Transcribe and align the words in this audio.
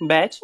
Beth, 0.00 0.38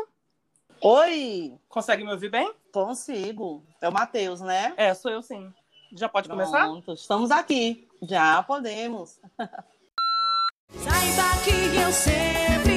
Oi, 0.82 1.54
consegue 1.68 2.04
me 2.04 2.12
ouvir 2.12 2.30
bem? 2.30 2.52
consigo. 2.72 3.64
É 3.80 3.88
o 3.88 3.92
Matheus, 3.92 4.40
né? 4.42 4.74
É, 4.76 4.92
sou 4.92 5.10
eu 5.10 5.22
sim. 5.22 5.50
Já 5.92 6.08
pode 6.08 6.28
começar? 6.28 6.64
Pronto, 6.64 6.92
estamos 6.92 7.30
aqui. 7.30 7.88
Já 8.02 8.42
podemos. 8.42 9.18
Saiba 10.68 11.42
que 11.44 11.76
eu 11.76 11.92
sempre 11.92 12.75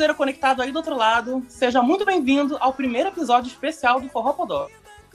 Conectado 0.00 0.62
aí 0.62 0.72
do 0.72 0.76
outro 0.76 0.96
lado. 0.96 1.44
Seja 1.46 1.82
muito 1.82 2.06
bem-vindo 2.06 2.56
ao 2.58 2.72
primeiro 2.72 3.10
episódio 3.10 3.48
especial 3.48 4.00
do 4.00 4.08
Forró 4.08 4.32
Podó. 4.32 4.66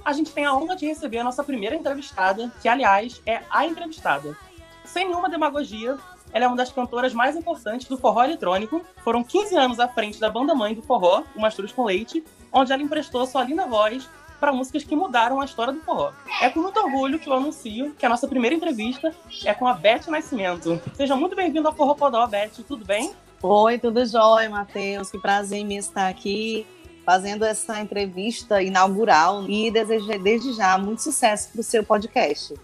A 0.05 0.13
gente 0.13 0.31
tem 0.31 0.45
a 0.45 0.53
honra 0.53 0.75
de 0.75 0.85
receber 0.85 1.17
a 1.17 1.23
nossa 1.23 1.43
primeira 1.43 1.75
entrevistada, 1.75 2.51
que, 2.61 2.69
aliás, 2.69 3.19
é 3.25 3.41
a 3.49 3.65
entrevistada. 3.65 4.37
Sem 4.85 5.07
nenhuma 5.07 5.27
demagogia, 5.27 5.97
ela 6.31 6.45
é 6.45 6.47
uma 6.47 6.55
das 6.55 6.71
cantoras 6.71 7.15
mais 7.15 7.35
importantes 7.35 7.87
do 7.87 7.97
forró 7.97 8.23
eletrônico. 8.23 8.79
Foram 9.03 9.23
15 9.23 9.57
anos 9.57 9.79
à 9.79 9.87
frente 9.87 10.19
da 10.19 10.29
banda 10.29 10.53
mãe 10.53 10.75
do 10.75 10.83
forró, 10.83 11.23
o 11.35 11.41
Mastruz 11.41 11.71
com 11.71 11.83
Leite, 11.83 12.23
onde 12.53 12.71
ela 12.71 12.83
emprestou 12.83 13.25
sua 13.25 13.43
linda 13.43 13.65
voz 13.65 14.07
para 14.39 14.53
músicas 14.53 14.83
que 14.83 14.95
mudaram 14.95 15.41
a 15.41 15.45
história 15.45 15.73
do 15.73 15.81
forró. 15.81 16.11
É 16.39 16.49
com 16.51 16.59
muito 16.59 16.79
orgulho 16.79 17.17
que 17.17 17.27
eu 17.27 17.33
anuncio 17.33 17.95
que 17.97 18.05
a 18.05 18.09
nossa 18.09 18.27
primeira 18.27 18.55
entrevista 18.55 19.11
é 19.43 19.53
com 19.55 19.67
a 19.67 19.73
Beth 19.73 20.07
Nascimento. 20.07 20.79
Seja 20.93 21.15
muito 21.15 21.35
bem-vinda 21.35 21.69
ao 21.69 21.75
Forró 21.75 21.95
Podó, 21.95 22.27
Beth. 22.27 22.51
Tudo 22.67 22.85
bem? 22.85 23.11
Oi, 23.41 23.77
tudo 23.77 24.05
jóia, 24.05 24.49
Matheus. 24.49 25.11
Que 25.11 25.19
prazer 25.19 25.59
em 25.59 25.77
estar 25.77 26.07
aqui 26.07 26.65
fazendo 27.05 27.45
essa 27.45 27.79
entrevista 27.79 28.61
inaugural 28.61 29.43
e 29.47 29.69
desejo 29.69 30.07
desde 30.19 30.53
já 30.53 30.77
muito 30.77 31.03
sucesso 31.03 31.51
para 31.51 31.61
o 31.61 31.63
seu 31.63 31.83
podcast. 31.83 32.55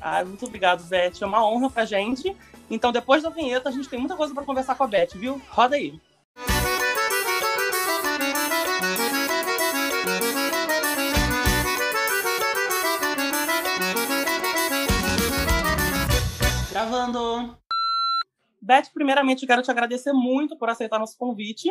Ah, 0.00 0.24
muito 0.24 0.46
obrigado, 0.46 0.84
Beth. 0.84 1.20
É 1.20 1.26
uma 1.26 1.44
honra 1.44 1.68
pra 1.68 1.84
gente. 1.84 2.36
Então, 2.70 2.92
depois 2.92 3.22
da 3.22 3.30
vinheta, 3.30 3.68
a 3.68 3.72
gente 3.72 3.88
tem 3.88 3.98
muita 3.98 4.16
coisa 4.16 4.32
para 4.32 4.44
conversar 4.44 4.76
com 4.76 4.84
a 4.84 4.86
Beth, 4.86 5.10
viu? 5.14 5.42
Roda 5.50 5.74
aí. 5.74 6.00
Gravando. 16.70 17.58
Beth, 18.60 18.90
primeiramente, 18.92 19.42
eu 19.42 19.48
quero 19.48 19.62
te 19.62 19.70
agradecer 19.70 20.12
muito 20.12 20.56
por 20.58 20.68
aceitar 20.68 20.98
nosso 20.98 21.16
convite. 21.16 21.68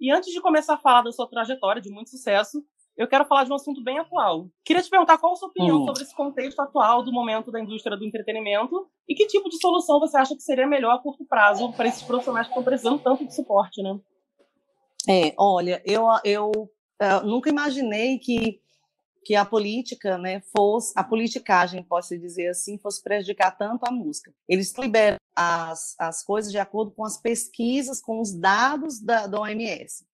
E 0.00 0.10
antes 0.10 0.32
de 0.32 0.40
começar 0.40 0.74
a 0.74 0.78
falar 0.78 1.02
da 1.02 1.12
sua 1.12 1.28
trajetória 1.28 1.80
de 1.80 1.90
muito 1.90 2.10
sucesso, 2.10 2.62
eu 2.96 3.06
quero 3.06 3.26
falar 3.26 3.44
de 3.44 3.52
um 3.52 3.54
assunto 3.54 3.82
bem 3.82 3.98
atual. 3.98 4.48
Queria 4.64 4.82
te 4.82 4.88
perguntar 4.88 5.18
qual 5.18 5.32
a 5.34 5.36
sua 5.36 5.48
opinião 5.48 5.82
Hum. 5.82 5.84
sobre 5.86 6.02
esse 6.02 6.14
contexto 6.14 6.60
atual 6.60 7.02
do 7.02 7.12
momento 7.12 7.50
da 7.50 7.60
indústria 7.60 7.96
do 7.96 8.04
entretenimento 8.04 8.88
e 9.06 9.14
que 9.14 9.26
tipo 9.26 9.48
de 9.50 9.58
solução 9.58 10.00
você 10.00 10.16
acha 10.16 10.34
que 10.34 10.42
seria 10.42 10.66
melhor 10.66 10.94
a 10.94 10.98
curto 10.98 11.24
prazo 11.26 11.72
para 11.74 11.88
esses 11.88 12.02
profissionais 12.02 12.46
que 12.46 12.52
estão 12.52 12.64
precisando 12.64 12.98
tanto 12.98 13.26
de 13.26 13.34
suporte, 13.34 13.82
né? 13.82 13.98
É, 15.08 15.34
olha, 15.38 15.82
eu, 15.84 16.04
eu 16.24 16.50
eh, 17.00 17.20
nunca 17.22 17.50
imaginei 17.50 18.18
que, 18.18 18.60
que 19.26 19.34
a 19.34 19.44
política, 19.44 20.16
né, 20.16 20.40
fosse, 20.56 20.92
a 20.94 21.02
politicagem, 21.02 21.82
posso 21.82 22.16
dizer 22.16 22.46
assim, 22.46 22.78
fosse 22.78 23.02
prejudicar 23.02 23.50
tanto 23.58 23.82
a 23.84 23.90
música. 23.90 24.32
Eles 24.48 24.72
liberam 24.78 25.18
as, 25.34 25.96
as 25.98 26.22
coisas 26.22 26.52
de 26.52 26.60
acordo 26.60 26.92
com 26.92 27.04
as 27.04 27.18
pesquisas, 27.18 28.00
com 28.00 28.20
os 28.20 28.32
dados 28.32 29.00
da, 29.00 29.26
da 29.26 29.40
OMS. 29.40 30.06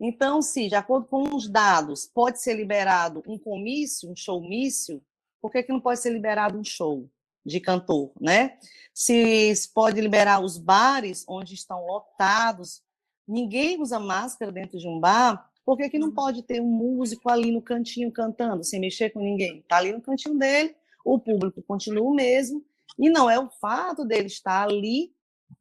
Então, 0.00 0.40
se, 0.40 0.68
de 0.68 0.74
acordo 0.74 1.06
com 1.06 1.36
os 1.36 1.46
dados, 1.46 2.06
pode 2.06 2.40
ser 2.40 2.54
liberado 2.54 3.22
um 3.28 3.38
comício, 3.38 4.10
um 4.10 4.16
showmício, 4.16 5.02
por 5.38 5.52
que, 5.52 5.62
que 5.62 5.72
não 5.72 5.80
pode 5.80 6.00
ser 6.00 6.10
liberado 6.10 6.58
um 6.58 6.64
show 6.64 7.10
de 7.44 7.60
cantor, 7.60 8.10
né? 8.18 8.56
Se 8.94 9.52
pode 9.74 10.00
liberar 10.00 10.42
os 10.42 10.56
bares 10.56 11.26
onde 11.28 11.52
estão 11.52 11.84
lotados, 11.84 12.82
ninguém 13.28 13.78
usa 13.82 14.00
máscara 14.00 14.50
dentro 14.50 14.78
de 14.78 14.88
um 14.88 14.98
bar, 14.98 15.46
por 15.66 15.76
que, 15.76 15.90
que 15.90 15.98
não 15.98 16.12
pode 16.12 16.44
ter 16.44 16.62
um 16.62 16.70
músico 16.70 17.28
ali 17.28 17.50
no 17.50 17.60
cantinho 17.60 18.12
cantando, 18.12 18.62
sem 18.62 18.78
mexer 18.80 19.10
com 19.10 19.18
ninguém? 19.20 19.58
Está 19.58 19.78
ali 19.78 19.92
no 19.92 20.00
cantinho 20.00 20.38
dele, 20.38 20.76
o 21.04 21.18
público 21.18 21.60
continua 21.62 22.08
o 22.08 22.14
mesmo, 22.14 22.64
e 22.96 23.10
não 23.10 23.28
é 23.28 23.38
o 23.38 23.50
fato 23.50 24.04
dele 24.04 24.28
estar 24.28 24.62
ali 24.62 25.12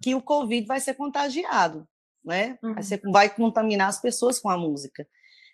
que 0.01 0.13
o 0.13 0.21
Covid 0.21 0.65
vai 0.67 0.79
ser 0.79 0.93
contagiado, 0.93 1.87
né? 2.23 2.57
Uhum. 2.63 2.75
Vai, 2.75 2.83
ser- 2.83 3.01
vai 3.11 3.35
contaminar 3.35 3.89
as 3.89 3.99
pessoas 3.99 4.39
com 4.39 4.49
a 4.49 4.57
música. 4.57 5.07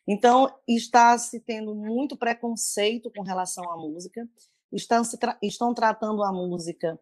Então, 0.05 0.53
está 0.67 1.17
se 1.17 1.39
tendo 1.39 1.73
muito 1.73 2.17
preconceito 2.17 3.09
com 3.15 3.23
relação 3.23 3.63
à 3.71 3.77
música, 3.77 4.27
estão, 4.71 5.03
se 5.03 5.17
tra- 5.17 5.37
estão 5.41 5.73
tratando 5.73 6.23
a 6.23 6.31
música 6.33 6.99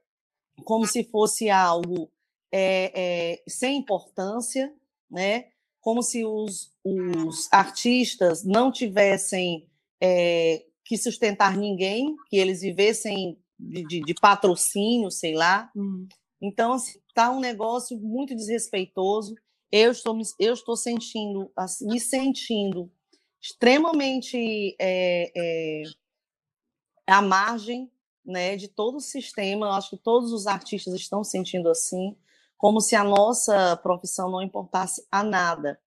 como 0.66 0.86
se 0.86 1.04
fosse 1.06 1.50
algo 1.50 2.12
é, 2.52 2.92
é, 3.34 3.44
sem 3.48 3.78
importância, 3.78 4.72
né? 5.10 5.46
Como 5.90 6.04
se 6.04 6.24
os, 6.24 6.72
os 6.84 7.52
artistas 7.52 8.44
não 8.44 8.72
tivessem 8.72 9.68
é, 10.00 10.64
que 10.86 10.96
sustentar 10.96 11.58
ninguém, 11.58 12.16
que 12.30 12.38
eles 12.38 12.62
vivessem 12.62 13.40
de, 13.60 13.84
de- 13.88 14.02
de 14.02 14.14
patrocínio, 14.14 15.10
sei 15.10 15.34
lá. 15.34 15.72
Então, 16.40 16.76
está 16.76 17.32
um 17.32 17.40
negócio 17.40 17.98
muito 18.00 18.36
desrespeitoso. 18.36 19.34
Eu 19.72 19.92
estou, 19.92 20.14
me- 20.16 20.22
eu 20.40 20.54
estou 20.54 20.78
sentindo, 20.78 21.52
assim, 21.58 21.88
me 21.88 22.00
sentindo 22.00 22.92
extremamente 23.42 24.76
é, 24.80 25.32
é, 25.36 25.84
à 27.08 27.20
margem 27.20 27.92
né, 28.24 28.56
de 28.56 28.68
todo 28.68 28.98
o 28.98 29.02
sistema. 29.02 29.66
Eu 29.66 29.72
acho 29.72 29.90
que 29.90 29.98
todos 29.98 30.32
os 30.34 30.46
artistas 30.46 30.94
estão 30.94 31.24
sentindo 31.24 31.68
assim, 31.68 32.16
como 32.60 32.82
se 32.82 32.94
a 32.94 33.06
nossa 33.06 33.78
profissão 33.78 34.30
não 34.30 34.42
importasse 34.42 35.08
a 35.10 35.24
nada. 35.24 35.80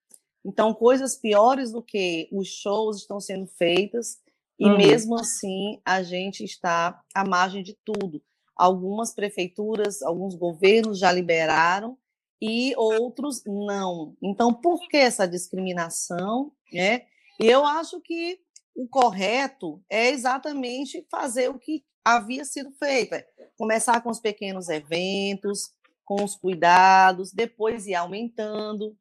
Então, 0.44 0.72
coisas 0.72 1.14
piores 1.14 1.70
do 1.70 1.82
que 1.82 2.28
os 2.32 2.48
shows 2.48 2.96
estão 2.96 3.20
sendo 3.20 3.46
feitas, 3.46 4.18
e 4.58 4.66
Uhum. 4.66 4.78
mesmo 4.78 5.14
assim 5.18 5.80
a 5.84 6.02
gente 6.02 6.44
está 6.44 7.00
à 7.14 7.24
margem 7.24 7.62
de 7.62 7.76
tudo. 7.84 8.22
Algumas 8.56 9.14
prefeituras, 9.14 10.02
alguns 10.02 10.34
governos 10.34 10.98
já 10.98 11.12
liberaram 11.12 11.96
e 12.40 12.74
outros 12.76 13.42
não. 13.46 14.16
Então, 14.22 14.52
por 14.52 14.88
que 14.88 14.96
essa 14.96 15.28
discriminação? 15.28 16.52
Né? 16.72 17.02
E 17.38 17.46
eu 17.46 17.66
acho 17.66 18.00
que 18.00 18.40
o 18.74 18.88
correto 18.88 19.82
é 19.90 20.08
exatamente 20.08 21.06
fazer 21.10 21.50
o 21.50 21.58
que 21.58 21.84
havia 22.02 22.44
sido 22.44 22.72
feito, 22.72 23.14
é 23.14 23.26
começar 23.58 24.00
com 24.00 24.10
os 24.10 24.20
pequenos 24.20 24.68
eventos, 24.70 25.70
com 26.04 26.22
os 26.22 26.36
cuidados, 26.36 27.32
depois 27.32 27.86
ir 27.86 27.94
aumentando, 27.94 28.96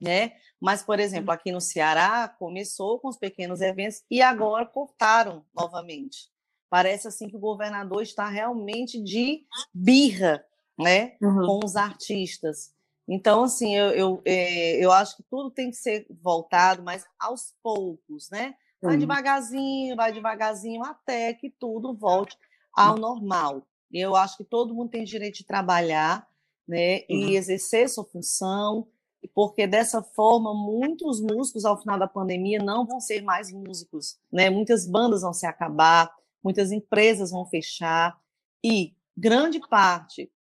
né? 0.00 0.32
Mas, 0.60 0.82
por 0.82 0.98
exemplo, 0.98 1.30
aqui 1.30 1.52
no 1.52 1.60
Ceará 1.60 2.28
começou 2.28 2.98
com 2.98 3.08
os 3.08 3.16
pequenos 3.16 3.60
eventos 3.60 4.02
e 4.10 4.20
agora 4.20 4.66
cortaram 4.66 5.44
novamente. 5.54 6.30
Parece 6.68 7.08
assim 7.08 7.28
que 7.28 7.36
o 7.36 7.40
governador 7.40 8.02
está 8.02 8.28
realmente 8.28 9.02
de 9.02 9.46
birra, 9.72 10.44
né? 10.78 11.16
Uhum. 11.20 11.46
com 11.46 11.60
os 11.64 11.76
artistas. 11.76 12.72
Então, 13.06 13.44
assim, 13.44 13.76
eu, 13.76 13.90
eu, 13.90 14.22
eh, 14.24 14.82
eu 14.82 14.90
acho 14.90 15.16
que 15.16 15.22
tudo 15.24 15.50
tem 15.50 15.70
que 15.70 15.76
ser 15.76 16.06
voltado, 16.22 16.82
mas 16.82 17.04
aos 17.18 17.54
poucos, 17.62 18.30
né? 18.30 18.54
Vai 18.80 18.96
devagarzinho, 18.96 19.94
vai 19.94 20.12
devagarzinho, 20.12 20.82
até 20.84 21.32
que 21.34 21.48
tudo 21.48 21.94
volte 21.94 22.36
ao 22.74 22.96
normal. 22.96 23.62
E 23.92 24.00
eu 24.00 24.16
acho 24.16 24.36
que 24.36 24.44
todo 24.44 24.74
mundo 24.74 24.90
tem 24.90 25.04
direito 25.04 25.36
de 25.36 25.46
trabalhar, 25.46 26.26
né? 26.72 27.04
Uhum. 27.10 27.28
E 27.28 27.36
exercer 27.36 27.86
sua 27.86 28.02
função, 28.02 28.88
porque 29.34 29.66
dessa 29.66 30.02
forma 30.02 30.54
muitos 30.54 31.20
músicos 31.20 31.66
ao 31.66 31.78
final 31.78 31.98
da 31.98 32.08
pandemia 32.08 32.58
não 32.58 32.86
vão 32.86 32.98
ser 32.98 33.20
mais 33.20 33.52
músicos, 33.52 34.18
né? 34.32 34.48
Muitas 34.48 34.86
bandas 34.86 35.20
vão 35.20 35.34
se 35.34 35.44
acabar, 35.44 36.10
muitas 36.42 36.72
empresas 36.72 37.30
vão 37.30 37.44
fechar 37.44 38.18
e 38.64 38.94
grande 39.14 39.60
parte 39.68 40.32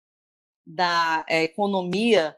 da 0.65 1.27
eh, 1.29 1.43
economia 1.43 2.37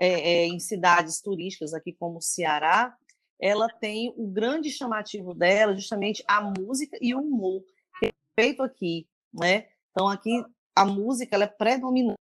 eh, 0.00 0.44
eh, 0.44 0.46
em 0.46 0.60
cidades 0.60 1.20
turísticas 1.20 1.74
aqui 1.74 1.92
como 1.92 2.18
o 2.18 2.22
Ceará, 2.22 2.96
ela 3.40 3.68
tem 3.68 4.14
o 4.16 4.28
grande 4.28 4.70
chamativo 4.70 5.34
dela 5.34 5.74
justamente 5.74 6.22
a 6.28 6.40
música 6.40 6.96
e 7.02 7.12
o 7.12 7.20
humor 7.20 7.64
que 7.98 8.06
é 8.06 8.12
feito 8.40 8.62
aqui, 8.62 9.08
né? 9.34 9.66
Então 9.90 10.06
aqui 10.06 10.44
a 10.76 10.84
música 10.84 11.34
ela 11.34 11.44
é 11.44 11.48
predominante 11.48 12.22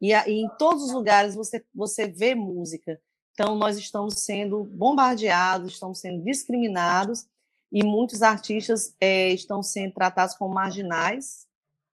e, 0.00 0.12
a- 0.14 0.28
e 0.28 0.40
em 0.40 0.48
todos 0.58 0.84
os 0.84 0.92
lugares 0.92 1.34
você 1.34 1.64
você 1.74 2.06
vê 2.06 2.34
música. 2.34 3.00
Então 3.32 3.54
nós 3.56 3.78
estamos 3.78 4.20
sendo 4.20 4.64
bombardeados, 4.64 5.72
estamos 5.72 6.00
sendo 6.00 6.22
discriminados 6.24 7.26
e 7.72 7.84
muitos 7.84 8.22
artistas 8.22 8.94
é, 9.00 9.30
estão 9.30 9.62
sendo 9.62 9.94
tratados 9.94 10.34
como 10.34 10.54
marginais, 10.54 11.46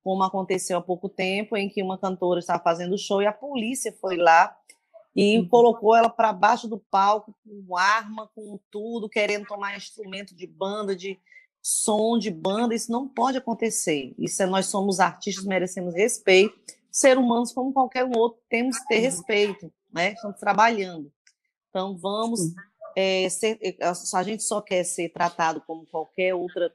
como 0.04 0.24
aconteceu 0.24 0.78
há 0.78 0.82
pouco 0.82 1.08
tempo, 1.08 1.56
em 1.56 1.70
que 1.70 1.84
uma 1.84 1.98
cantora 1.98 2.40
estava 2.40 2.64
fazendo 2.64 2.98
show 2.98 3.22
e 3.22 3.28
a 3.28 3.34
polícia 3.34 3.96
foi 4.00 4.18
lá 4.18 4.58
e 5.16 5.40
uhum. 5.40 5.48
colocou 5.48 5.96
ela 5.96 6.10
para 6.10 6.32
baixo 6.32 6.68
do 6.68 6.78
palco 6.78 7.36
com 7.44 7.76
arma, 7.76 8.30
com 8.36 8.60
tudo, 8.70 9.10
querendo 9.10 9.46
tomar 9.46 9.76
instrumento 9.76 10.36
de 10.36 10.46
banda, 10.46 10.96
de 10.96 11.20
som 11.62 12.18
de 12.18 12.30
banda. 12.30 12.76
Isso 12.76 12.92
não 12.92 13.08
pode 13.08 13.38
acontecer. 13.38 14.14
Isso 14.18 14.42
é, 14.44 14.46
nós 14.46 14.68
somos 14.68 15.00
artistas, 15.00 15.44
merecemos 15.44 15.96
respeito. 15.96 16.56
Ser 16.92 17.18
humanos 17.18 17.52
como 17.54 17.74
qualquer 17.74 18.06
um 18.06 18.18
outro, 18.18 18.42
temos 18.50 18.78
que 18.80 18.88
ter 18.88 19.00
respeito, 19.00 19.72
né? 19.94 20.14
Estamos 20.14 20.40
trabalhando. 20.40 21.12
Então 21.70 21.98
vamos 21.98 22.40
é, 22.96 23.30
ser, 23.30 23.60
eh, 23.62 23.78
a 23.82 24.24
gente 24.24 24.44
só 24.44 24.62
quer 24.62 24.84
ser 24.84 25.10
tratado 25.10 25.62
como 25.68 25.86
qualquer 25.86 26.34
outra 26.34 26.74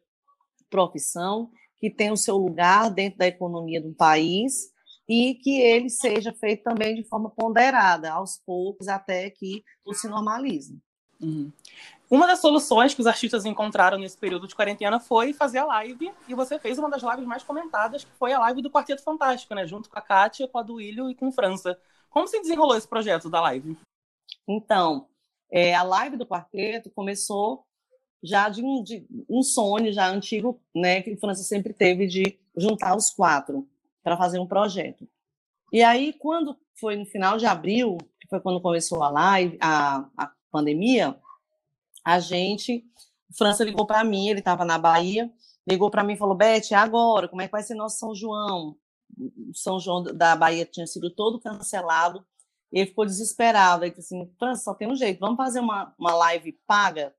profissão 0.71 1.51
que 1.79 1.91
tem 1.91 2.13
o 2.13 2.17
seu 2.17 2.37
lugar 2.37 2.91
dentro 2.91 3.19
da 3.19 3.27
economia 3.27 3.81
do 3.81 3.93
país 3.93 4.73
e 5.09 5.35
que 5.35 5.61
ele 5.61 5.91
seja 5.91 6.33
feito 6.33 6.63
também 6.63 6.95
de 6.95 7.03
forma 7.03 7.29
ponderada, 7.29 8.13
aos 8.13 8.39
poucos, 8.47 8.87
até 8.87 9.29
que 9.31 9.65
tudo 9.85 9.97
se 9.97 10.09
normalize. 10.09 10.79
Uhum. 11.21 11.53
Uma 12.13 12.27
das 12.27 12.41
soluções 12.41 12.93
que 12.95 13.01
os 13.01 13.07
artistas 13.07 13.47
encontraram 13.47 13.97
nesse 13.97 14.19
período 14.19 14.47
de 14.47 14.55
quarentena 14.55 15.01
foi 15.01 15.33
fazer 15.33 15.61
a 15.61 15.65
live, 15.65 16.13
e 16.29 16.35
você 16.35 16.59
fez 16.59 16.79
uma 16.79 16.91
das 16.91 17.03
lives 17.03 17.25
mais 17.25 17.43
comentadas, 17.43 18.05
que 18.05 18.11
foi 18.19 18.35
a 18.35 18.39
live 18.41 18.61
do 18.61 18.71
Quarteto 18.71 19.03
Fantástico, 19.03 19.55
né? 19.55 19.67
Junto 19.67 19.89
com 19.89 19.99
a 19.99 20.03
Kátia, 20.03 20.47
com 20.47 20.59
a 20.59 20.63
Duílio 20.63 21.09
e 21.09 21.15
com 21.15 21.33
França. 21.33 21.75
Como 22.11 22.29
se 22.29 22.39
desenrolou 22.39 22.77
esse 22.77 22.87
projeto 22.87 23.31
da 23.31 23.41
live? 23.41 23.79
Então, 24.47 25.09
é, 25.51 25.75
a 25.75 25.83
live 25.83 26.19
do 26.19 26.27
quarteto 26.27 26.91
começou 26.91 27.65
já 28.23 28.51
de 28.51 28.63
um, 28.63 28.83
de 28.83 29.07
um 29.27 29.43
sonho 29.43 29.91
já 29.91 30.07
antigo, 30.07 30.61
né, 30.75 31.01
que 31.01 31.15
o 31.15 31.19
França 31.19 31.43
sempre 31.43 31.73
teve 31.73 32.07
de 32.07 32.39
juntar 32.55 32.95
os 32.95 33.09
quatro 33.09 33.67
para 34.05 34.19
fazer 34.19 34.39
um 34.39 34.47
projeto. 34.47 35.09
E 35.73 35.83
aí, 35.83 36.13
quando 36.13 36.59
foi 36.79 36.95
no 36.95 37.07
final 37.07 37.39
de 37.39 37.47
abril, 37.47 37.97
que 38.21 38.29
foi 38.29 38.39
quando 38.39 38.61
começou 38.61 39.03
a 39.03 39.09
live, 39.09 39.57
a, 39.63 40.05
a 40.15 40.31
pandemia, 40.51 41.19
a 42.05 42.19
gente, 42.19 42.85
França 43.37 43.65
ligou 43.65 43.87
para 43.87 44.03
mim, 44.05 44.29
ele 44.29 44.41
estava 44.41 44.65
na 44.65 44.79
Bahia, 44.79 45.31
ligou 45.69 45.91
para 45.91 46.05
mim 46.05 46.15
e 46.15 46.19
falou: 46.19 46.35
Beth, 46.35 46.73
agora, 46.75 47.29
como 47.29 47.43
é 47.43 47.47
que 47.47 47.53
vai 47.53 47.63
ser 47.63 47.75
nosso 47.75 47.99
São 47.99 48.15
João? 48.15 48.77
São 49.55 49.79
João 49.79 50.03
da 50.03 50.35
Bahia 50.35 50.65
tinha 50.65 50.87
sido 50.87 51.11
todo 51.11 51.41
cancelado 51.41 52.25
ele 52.73 52.87
ficou 52.87 53.05
desesperado. 53.05 53.85
Aí 53.85 53.91
disse 53.91 54.15
assim: 54.15 54.33
França, 54.39 54.65
só 54.65 54.75
tem 54.75 54.91
um 54.91 54.97
jeito, 54.97 55.21
vamos 55.21 55.37
fazer 55.37 55.61
uma, 55.61 55.95
uma 55.99 56.15
live 56.15 56.59
paga 56.67 57.15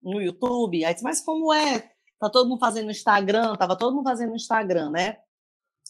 no 0.00 0.22
YouTube? 0.22 0.84
Aí 0.84 0.94
disse: 0.94 1.04
Mas 1.04 1.20
como 1.20 1.52
é? 1.52 1.90
Tá 2.20 2.30
todo 2.30 2.48
mundo 2.48 2.60
fazendo 2.60 2.86
no 2.86 2.90
Instagram, 2.92 3.56
tava 3.56 3.76
todo 3.76 3.94
mundo 3.94 4.08
fazendo 4.08 4.30
no 4.30 4.36
Instagram, 4.36 4.90
né? 4.90 5.18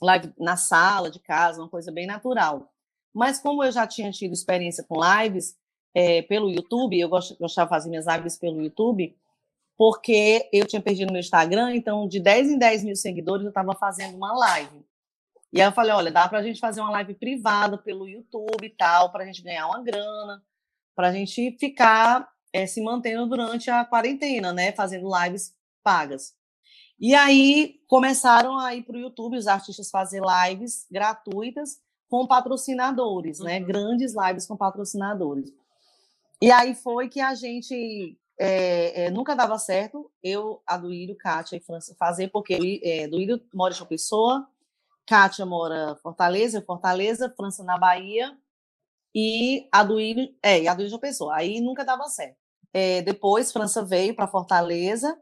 Live 0.02 0.32
na 0.38 0.56
sala 0.56 1.10
de 1.10 1.20
casa, 1.20 1.60
uma 1.60 1.68
coisa 1.68 1.92
bem 1.92 2.06
natural. 2.06 2.72
Mas 3.12 3.38
como 3.38 3.62
eu 3.62 3.70
já 3.70 3.86
tinha 3.86 4.10
tido 4.10 4.32
experiência 4.32 4.82
com 4.82 4.98
lives 4.98 5.56
é, 5.94 6.22
pelo 6.22 6.50
YouTube, 6.50 6.98
eu 6.98 7.08
gostava 7.08 7.66
de 7.66 7.70
fazer 7.70 7.88
minhas 7.88 8.06
lives 8.06 8.36
pelo 8.36 8.60
YouTube, 8.60 9.16
porque 9.76 10.48
eu 10.52 10.66
tinha 10.66 10.82
perdido 10.82 11.12
meu 11.12 11.20
Instagram, 11.20 11.74
então 11.74 12.08
de 12.08 12.20
10 12.20 12.50
em 12.50 12.58
10 12.58 12.84
mil 12.84 12.96
seguidores 12.96 13.44
eu 13.44 13.50
estava 13.50 13.74
fazendo 13.74 14.16
uma 14.16 14.32
live. 14.36 14.84
E 15.52 15.60
aí 15.60 15.68
eu 15.68 15.72
falei, 15.72 15.92
olha, 15.92 16.10
dá 16.10 16.28
para 16.28 16.40
a 16.40 16.42
gente 16.42 16.58
fazer 16.58 16.80
uma 16.80 16.90
live 16.90 17.14
privada 17.14 17.78
pelo 17.78 18.08
YouTube 18.08 18.66
e 18.66 18.70
tal, 18.70 19.12
para 19.12 19.22
a 19.22 19.26
gente 19.26 19.40
ganhar 19.40 19.68
uma 19.68 19.82
grana, 19.82 20.42
para 20.96 21.08
a 21.08 21.12
gente 21.12 21.56
ficar 21.58 22.28
é, 22.52 22.66
se 22.66 22.80
mantendo 22.80 23.26
durante 23.26 23.70
a 23.70 23.84
quarentena, 23.84 24.52
né? 24.52 24.72
Fazendo 24.72 25.08
lives 25.22 25.54
pagas. 25.82 26.34
E 26.98 27.14
aí 27.14 27.80
começaram 27.88 28.58
a 28.58 28.74
ir 28.74 28.82
para 28.82 28.96
o 28.96 29.00
YouTube 29.00 29.36
os 29.36 29.46
artistas 29.46 29.90
fazer 29.90 30.22
lives 30.22 30.86
gratuitas 30.90 31.80
com 32.08 32.26
patrocinadores, 32.26 33.40
né? 33.40 33.54
uhum. 33.54 33.60
né? 33.60 33.66
Grandes 33.66 34.14
lives 34.14 34.46
com 34.46 34.56
patrocinadores. 34.56 35.52
E 36.40 36.50
aí 36.50 36.74
foi 36.74 37.08
que 37.08 37.20
a 37.20 37.34
gente 37.34 38.18
é, 38.38 39.04
é, 39.04 39.10
nunca 39.10 39.34
dava 39.34 39.58
certo, 39.58 40.10
eu, 40.22 40.60
a 40.66 40.76
Duílio, 40.76 41.16
Kátia 41.16 41.56
e 41.56 41.60
França 41.60 41.94
fazer, 41.98 42.28
porque 42.28 42.80
é, 42.82 43.08
Duílio 43.08 43.40
mora 43.52 43.72
em 43.72 43.76
João 43.76 43.88
Pessoa, 43.88 44.46
Kátia 45.06 45.46
mora 45.46 45.96
Fortaleza, 46.02 46.62
Fortaleza, 46.62 47.32
França 47.36 47.62
na 47.62 47.78
Bahia, 47.78 48.36
e 49.14 49.68
a 49.70 49.84
Duílio, 49.84 50.34
é, 50.42 50.62
e 50.62 50.68
a 50.68 50.74
Duílio 50.74 50.98
Pessoa. 50.98 51.36
Aí 51.36 51.60
nunca 51.60 51.84
dava 51.84 52.04
certo. 52.08 52.36
É, 52.72 53.02
depois, 53.02 53.52
França 53.52 53.84
veio 53.84 54.14
para 54.14 54.26
Fortaleza, 54.26 55.16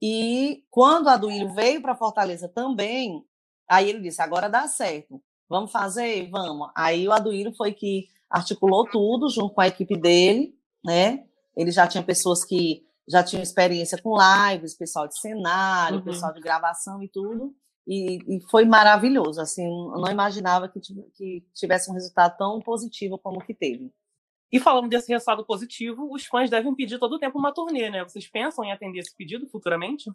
e 0.00 0.64
quando 0.70 1.08
a 1.08 1.16
Duílio 1.16 1.54
veio 1.54 1.80
para 1.80 1.96
Fortaleza 1.96 2.48
também, 2.48 3.24
aí 3.68 3.88
ele 3.88 4.00
disse, 4.00 4.20
agora 4.22 4.48
dá 4.48 4.68
certo, 4.68 5.20
vamos 5.48 5.72
fazer? 5.72 6.28
Vamos. 6.30 6.70
Aí 6.74 7.08
o 7.08 7.12
Aduílio 7.12 7.54
foi 7.54 7.72
que 7.72 8.06
articulou 8.30 8.88
tudo 8.88 9.28
junto 9.30 9.54
com 9.54 9.60
a 9.60 9.68
equipe 9.68 9.96
dele, 9.96 10.57
né? 10.84 11.24
Ele 11.56 11.70
já 11.70 11.86
tinha 11.86 12.02
pessoas 12.02 12.44
que 12.44 12.86
já 13.08 13.22
tinham 13.22 13.42
experiência 13.42 14.00
com 14.00 14.16
lives, 14.16 14.76
pessoal 14.76 15.08
de 15.08 15.18
cenário, 15.18 15.98
uhum. 15.98 16.04
pessoal 16.04 16.32
de 16.32 16.40
gravação 16.40 17.02
e 17.02 17.08
tudo. 17.08 17.54
E, 17.86 18.18
e, 18.28 18.40
foi 18.50 18.66
maravilhoso, 18.66 19.40
assim, 19.40 19.64
eu 19.64 19.98
não 19.98 20.10
imaginava 20.10 20.68
que, 20.68 20.78
que 21.14 21.42
tivesse 21.54 21.90
um 21.90 21.94
resultado 21.94 22.36
tão 22.36 22.60
positivo 22.60 23.18
como 23.18 23.40
que 23.40 23.54
teve. 23.54 23.90
E 24.52 24.60
falando 24.60 24.90
desse 24.90 25.10
resultado 25.10 25.44
positivo, 25.44 26.12
os 26.12 26.26
fãs 26.26 26.50
devem 26.50 26.74
pedir 26.74 26.98
todo 26.98 27.14
o 27.14 27.18
tempo 27.18 27.38
uma 27.38 27.52
turnê, 27.52 27.88
né? 27.88 28.04
Vocês 28.04 28.28
pensam 28.28 28.62
em 28.62 28.72
atender 28.72 28.98
esse 28.98 29.16
pedido 29.16 29.48
futuramente? 29.48 30.10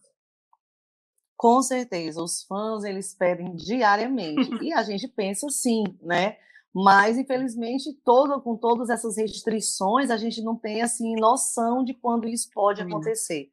Com 1.36 1.62
certeza, 1.64 2.22
os 2.22 2.44
fãs 2.44 2.84
eles 2.84 3.16
pedem 3.16 3.56
diariamente 3.56 4.64
e 4.64 4.72
a 4.72 4.84
gente 4.84 5.08
pensa 5.08 5.50
sim, 5.50 5.84
né? 6.02 6.38
Mas 6.74 7.18
infelizmente, 7.18 7.94
todo, 8.04 8.42
com 8.42 8.58
todas 8.58 8.90
essas 8.90 9.18
restrições, 9.18 10.10
a 10.10 10.18
gente 10.18 10.42
não 10.42 10.56
tem 10.56 10.82
assim 10.82 11.16
noção 11.16 11.84
de 11.84 11.94
quando 11.94 12.28
isso 12.28 12.50
pode 12.52 12.82
acontecer 12.82 13.52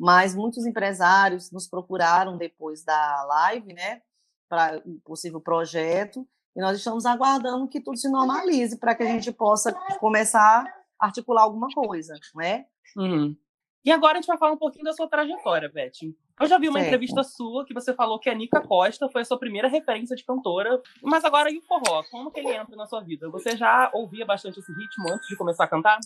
mas 0.00 0.34
muitos 0.34 0.64
empresários 0.64 1.52
nos 1.52 1.68
procuraram 1.68 2.38
depois 2.38 2.82
da 2.82 3.22
live, 3.24 3.74
né, 3.74 4.00
para 4.48 4.80
um 4.86 4.98
possível 5.04 5.42
projeto, 5.42 6.26
e 6.56 6.60
nós 6.60 6.78
estamos 6.78 7.04
aguardando 7.04 7.68
que 7.68 7.82
tudo 7.82 7.98
se 7.98 8.08
normalize 8.08 8.78
para 8.78 8.94
que 8.94 9.02
a 9.02 9.06
gente 9.06 9.30
possa 9.30 9.74
começar 10.00 10.64
a 10.98 11.06
articular 11.06 11.42
alguma 11.42 11.68
coisa, 11.68 12.14
né? 12.34 12.64
Uhum. 12.96 13.36
E 13.84 13.92
agora 13.92 14.14
a 14.14 14.20
gente 14.20 14.26
vai 14.26 14.38
falar 14.38 14.52
um 14.52 14.58
pouquinho 14.58 14.84
da 14.84 14.94
sua 14.94 15.06
trajetória, 15.06 15.68
Beth. 15.68 15.92
Eu 16.40 16.46
já 16.46 16.58
vi 16.58 16.68
uma 16.68 16.78
certo. 16.78 16.86
entrevista 16.88 17.22
sua 17.22 17.66
que 17.66 17.74
você 17.74 17.92
falou 17.92 18.18
que 18.18 18.30
a 18.30 18.34
Nica 18.34 18.62
Costa 18.62 19.10
foi 19.10 19.20
a 19.20 19.24
sua 19.26 19.38
primeira 19.38 19.68
referência 19.68 20.16
de 20.16 20.24
cantora. 20.24 20.80
Mas 21.02 21.22
agora 21.22 21.50
e 21.50 21.58
o 21.58 21.62
forró? 21.62 22.02
Como 22.10 22.30
que 22.30 22.40
ele 22.40 22.54
entra 22.54 22.74
na 22.74 22.86
sua 22.86 23.02
vida? 23.02 23.28
Você 23.28 23.56
já 23.58 23.90
ouvia 23.92 24.24
bastante 24.24 24.58
esse 24.58 24.72
ritmo 24.72 25.12
antes 25.12 25.28
de 25.28 25.36
começar 25.36 25.64
a 25.64 25.68
cantar? 25.68 25.98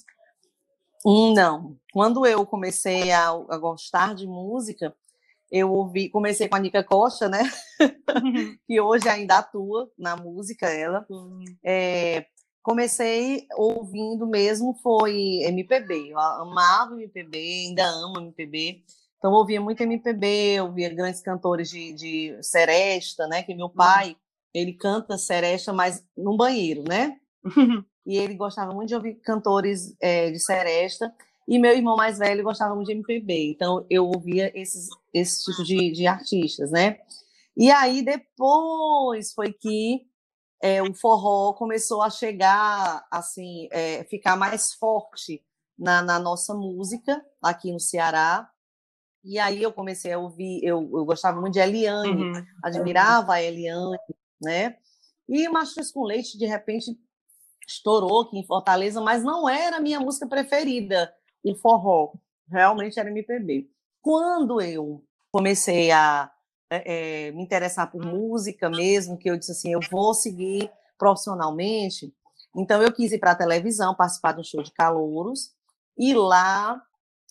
Não. 1.06 1.76
Quando 1.92 2.26
eu 2.26 2.44
comecei 2.44 3.12
a, 3.12 3.28
a 3.28 3.58
gostar 3.58 4.14
de 4.14 4.26
música, 4.26 4.92
eu 5.52 5.70
ouvi, 5.70 6.08
comecei 6.08 6.48
com 6.48 6.56
a 6.56 6.58
Nica 6.58 6.82
Costa, 6.82 7.28
né? 7.28 7.42
Uhum. 7.80 8.56
que 8.66 8.80
hoje 8.80 9.08
ainda 9.08 9.38
atua 9.38 9.88
na 9.96 10.16
música, 10.16 10.66
ela. 10.66 11.06
É, 11.62 12.26
comecei 12.60 13.46
ouvindo 13.56 14.26
mesmo, 14.26 14.74
foi 14.82 15.42
MPB. 15.44 16.10
Eu 16.10 16.18
amava 16.18 16.94
MPB, 16.94 17.66
ainda 17.68 17.84
amo 17.86 18.18
MPB. 18.18 18.82
Então, 19.24 19.32
eu 19.32 19.38
ouvia 19.38 19.58
muito 19.58 19.80
MPB, 19.80 20.60
ouvia 20.60 20.94
grandes 20.94 21.22
cantores 21.22 21.70
de, 21.70 21.94
de 21.94 22.38
seresta, 22.42 23.26
né? 23.26 23.42
Que 23.42 23.54
meu 23.54 23.68
uhum. 23.68 23.72
pai, 23.72 24.14
ele 24.52 24.74
canta 24.74 25.16
seresta, 25.16 25.72
mas 25.72 26.06
no 26.14 26.36
banheiro, 26.36 26.84
né? 26.86 27.18
e 28.04 28.18
ele 28.18 28.34
gostava 28.34 28.74
muito 28.74 28.88
de 28.88 28.94
ouvir 28.94 29.14
cantores 29.22 29.96
é, 29.98 30.30
de 30.30 30.38
seresta, 30.38 31.10
e 31.48 31.58
meu 31.58 31.74
irmão 31.74 31.96
mais 31.96 32.18
velho 32.18 32.44
gostava 32.44 32.74
muito 32.74 32.88
de 32.88 32.92
MPB, 32.92 33.52
então 33.52 33.86
eu 33.88 34.06
ouvia 34.06 34.52
esses, 34.54 34.90
esse 35.14 35.44
tipo 35.44 35.64
de, 35.64 35.92
de 35.92 36.06
artistas, 36.06 36.70
né? 36.70 36.98
E 37.56 37.70
aí 37.70 38.02
depois 38.02 39.32
foi 39.32 39.54
que 39.54 40.02
é, 40.62 40.82
o 40.82 40.92
forró 40.92 41.54
começou 41.54 42.02
a 42.02 42.10
chegar, 42.10 43.06
assim, 43.10 43.68
é, 43.72 44.04
ficar 44.04 44.36
mais 44.36 44.74
forte 44.74 45.42
na, 45.78 46.02
na, 46.02 46.18
nossa 46.18 46.52
música 46.52 47.24
aqui 47.42 47.72
no 47.72 47.80
Ceará. 47.80 48.50
E 49.24 49.38
aí 49.38 49.62
eu 49.62 49.72
comecei 49.72 50.12
a 50.12 50.18
ouvir, 50.18 50.60
eu, 50.62 50.82
eu 50.92 51.04
gostava 51.04 51.40
muito 51.40 51.54
de 51.54 51.60
Eliane, 51.60 52.24
uhum. 52.24 52.44
admirava 52.62 53.34
a 53.34 53.42
Eliane, 53.42 53.96
né? 54.40 54.76
E 55.26 55.48
o 55.48 55.52
Mastros 55.52 55.90
com 55.90 56.04
Leite, 56.04 56.36
de 56.36 56.44
repente, 56.44 56.94
estourou 57.66 58.20
aqui 58.20 58.38
em 58.38 58.46
Fortaleza, 58.46 59.00
mas 59.00 59.24
não 59.24 59.48
era 59.48 59.78
a 59.78 59.80
minha 59.80 59.98
música 59.98 60.26
preferida, 60.26 61.10
o 61.42 61.54
forró. 61.54 62.12
Realmente 62.46 63.00
era 63.00 63.10
MPB. 63.10 63.70
Quando 64.02 64.60
eu 64.60 65.02
comecei 65.32 65.90
a 65.90 66.30
é, 66.70 67.30
me 67.32 67.42
interessar 67.42 67.90
por 67.90 68.04
música 68.04 68.68
mesmo, 68.68 69.16
que 69.16 69.30
eu 69.30 69.38
disse 69.38 69.52
assim, 69.52 69.72
eu 69.72 69.80
vou 69.90 70.12
seguir 70.12 70.70
profissionalmente, 70.98 72.14
então 72.54 72.82
eu 72.82 72.92
quis 72.92 73.12
ir 73.12 73.18
para 73.18 73.32
a 73.32 73.36
televisão, 73.36 73.94
participar 73.94 74.32
de 74.32 74.40
um 74.40 74.44
show 74.44 74.62
de 74.62 74.72
calouros, 74.72 75.52
e 75.98 76.12
lá 76.14 76.80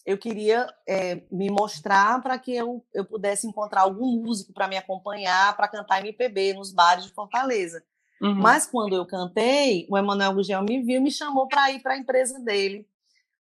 eu 0.06 0.18
queria 0.18 0.68
é, 0.88 1.22
me 1.32 1.50
mostrar 1.50 2.22
para 2.22 2.38
que 2.38 2.54
eu, 2.54 2.86
eu 2.94 3.06
pudesse 3.06 3.48
encontrar 3.48 3.82
algum 3.82 4.22
músico 4.22 4.52
para 4.54 4.68
me 4.68 4.76
acompanhar, 4.76 5.56
para 5.56 5.68
cantar 5.68 6.00
MPB 6.02 6.54
nos 6.54 6.74
bares 6.74 7.06
de 7.06 7.14
Fortaleza. 7.14 7.84
Uhum. 8.22 8.36
Mas 8.36 8.66
quando 8.66 8.96
eu 8.96 9.06
cantei, 9.06 9.88
o 9.90 9.98
Emanuel 9.98 10.34
Gugel 10.34 10.62
me 10.62 10.82
viu 10.82 10.98
e 10.98 11.00
me 11.00 11.12
chamou 11.12 11.48
para 11.48 11.72
ir 11.72 11.82
para 11.82 11.94
a 11.94 11.98
empresa 11.98 12.40
dele, 12.40 12.88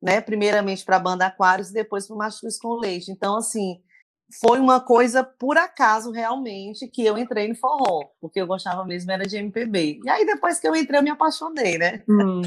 né? 0.02 0.22
Primeiramente 0.22 0.84
para 0.84 0.98
a 0.98 1.00
banda 1.00 1.26
Aquários 1.26 1.70
e 1.70 1.74
depois 1.74 2.08
para 2.08 2.16
o 2.16 2.18
Mastruz 2.18 2.58
com 2.58 2.76
Leite. 2.76 3.12
Então, 3.12 3.38
assim, 3.38 3.82
foi 4.42 4.60
uma 4.60 4.80
coisa 4.80 5.24
por 5.24 5.58
acaso 5.58 6.12
realmente 6.12 6.88
que 6.88 7.06
eu 7.06 7.18
entrei 7.18 7.48
no 7.48 7.56
forró, 7.56 8.06
porque 8.22 8.40
eu 8.40 8.48
gostava 8.48 8.86
mesmo 8.86 9.12
era 9.12 9.26
de 9.26 9.38
MPB. 9.38 10.02
E 10.04 10.10
aí 10.10 10.26
depois 10.26 10.60
que 10.60 10.68
eu 10.68 10.76
entrei 10.76 11.00
eu 11.00 11.04
me 11.04 11.10
apaixonei, 11.10 11.78
né? 11.78 12.04
Hum. 12.08 12.42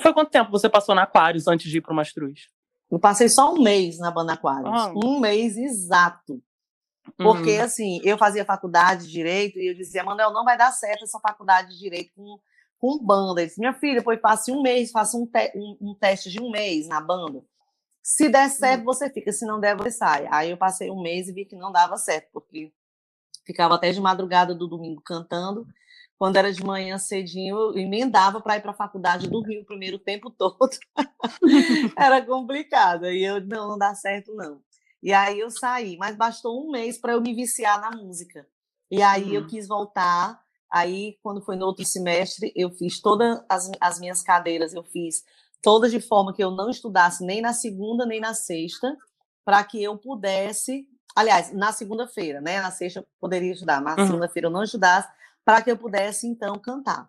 Foi 0.00 0.12
quanto 0.12 0.30
tempo 0.30 0.50
você 0.50 0.68
passou 0.68 0.94
na 0.94 1.02
Aquários 1.02 1.46
antes 1.46 1.70
de 1.70 1.78
ir 1.78 1.80
para 1.80 1.92
o 1.92 1.96
Mastruz? 1.96 2.48
Eu 2.90 2.98
passei 2.98 3.28
só 3.28 3.52
um 3.52 3.62
mês 3.62 3.98
na 3.98 4.10
banda 4.10 4.32
Aquários, 4.34 4.70
Ah. 4.72 4.92
um 4.94 5.20
mês 5.20 5.56
exato. 5.56 6.42
Porque, 7.16 7.52
assim, 7.62 8.00
eu 8.04 8.18
fazia 8.18 8.44
faculdade 8.44 9.06
de 9.06 9.12
Direito 9.12 9.58
e 9.58 9.70
eu 9.70 9.74
dizia, 9.74 10.04
Manuel, 10.04 10.30
não 10.32 10.44
vai 10.44 10.56
dar 10.58 10.70
certo 10.72 11.04
essa 11.04 11.18
faculdade 11.20 11.70
de 11.70 11.78
Direito 11.78 12.12
com, 12.14 12.38
com 12.78 12.98
banda. 13.04 13.40
Ele 13.40 13.48
disse, 13.48 13.58
minha 13.60 13.72
filha, 13.74 13.96
depois 14.00 14.20
passe 14.20 14.52
um 14.52 14.60
mês, 14.62 14.90
faça 14.90 15.16
um, 15.16 15.26
te- 15.26 15.52
um- 15.54 15.76
um 15.90 15.94
teste 15.94 16.30
de 16.30 16.40
um 16.40 16.50
mês 16.50 16.86
na 16.86 17.00
banda. 17.00 17.42
Se 18.02 18.28
der 18.28 18.48
certo, 18.50 18.84
você 18.84 19.10
fica. 19.10 19.32
Se 19.32 19.44
não 19.46 19.58
der, 19.60 19.76
você 19.76 19.90
sai. 19.90 20.26
Aí 20.30 20.50
eu 20.50 20.56
passei 20.56 20.90
um 20.90 21.00
mês 21.02 21.28
e 21.28 21.32
vi 21.32 21.44
que 21.44 21.56
não 21.56 21.72
dava 21.72 21.96
certo, 21.96 22.28
porque 22.32 22.72
ficava 23.44 23.74
até 23.74 23.90
de 23.90 24.00
madrugada 24.00 24.54
do 24.54 24.66
domingo 24.68 25.00
cantando. 25.02 25.66
Quando 26.18 26.36
era 26.36 26.52
de 26.52 26.64
manhã 26.64 26.98
cedinho, 26.98 27.56
eu 27.56 27.78
emendava 27.78 28.40
para 28.40 28.56
ir 28.56 28.60
para 28.60 28.72
a 28.72 28.74
faculdade 28.74 29.28
do 29.28 29.40
Rio 29.40 29.62
o 29.62 29.66
primeiro 29.66 29.98
tempo 29.98 30.30
todo. 30.36 30.58
era 31.96 32.24
complicado. 32.24 33.06
E 33.06 33.24
eu, 33.24 33.40
não, 33.46 33.68
não 33.68 33.78
dá 33.78 33.94
certo, 33.94 34.34
não. 34.34 34.60
E 35.02 35.12
aí 35.12 35.38
eu 35.38 35.50
saí, 35.50 35.96
mas 35.96 36.16
bastou 36.16 36.66
um 36.66 36.70
mês 36.70 36.98
para 36.98 37.12
eu 37.12 37.20
me 37.20 37.34
viciar 37.34 37.80
na 37.80 37.90
música. 37.96 38.46
E 38.90 39.00
aí 39.02 39.34
eu 39.34 39.42
Uhum. 39.42 39.46
quis 39.46 39.68
voltar. 39.68 40.40
Aí, 40.70 41.16
quando 41.22 41.40
foi 41.40 41.56
no 41.56 41.64
outro 41.66 41.84
semestre, 41.84 42.52
eu 42.54 42.70
fiz 42.70 43.00
todas 43.00 43.40
as, 43.48 43.70
as 43.80 43.98
minhas 44.00 44.20
cadeiras, 44.22 44.74
eu 44.74 44.82
fiz 44.82 45.24
todas 45.62 45.90
de 45.90 46.00
forma 46.00 46.34
que 46.34 46.42
eu 46.44 46.50
não 46.50 46.68
estudasse 46.68 47.24
nem 47.24 47.40
na 47.40 47.52
segunda 47.52 48.04
nem 48.04 48.20
na 48.20 48.34
sexta, 48.34 48.94
para 49.44 49.62
que 49.64 49.82
eu 49.82 49.96
pudesse. 49.96 50.86
Aliás, 51.16 51.52
na 51.52 51.72
segunda-feira, 51.72 52.40
né? 52.40 52.60
Na 52.60 52.70
sexta 52.70 53.00
eu 53.00 53.06
poderia 53.20 53.52
estudar, 53.52 53.80
mas 53.80 53.96
na 53.96 54.02
Uhum. 54.02 54.06
segunda-feira 54.08 54.48
eu 54.48 54.52
não 54.52 54.62
estudasse, 54.62 55.08
para 55.48 55.62
que 55.62 55.70
eu 55.70 55.78
pudesse, 55.78 56.26
então, 56.26 56.58
cantar. 56.58 57.08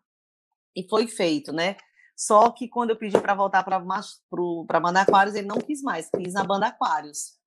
E 0.74 0.88
foi 0.88 1.10
feito, 1.10 1.52
né? 1.52 1.76
Só 2.16 2.50
que 2.52 2.70
quando 2.70 2.92
eu 2.92 2.96
pedi 2.96 3.20
para 3.20 3.36
voltar 3.36 3.66
para 3.66 3.76
a 3.76 4.80
banda 4.80 5.02
Aquários, 5.02 5.36
ele 5.36 5.46
não 5.46 5.58
quis 5.58 5.82
mais, 5.82 6.10
quis 6.10 6.36
na 6.36 6.46
banda 6.46 6.68
Aquários. 6.68 7.38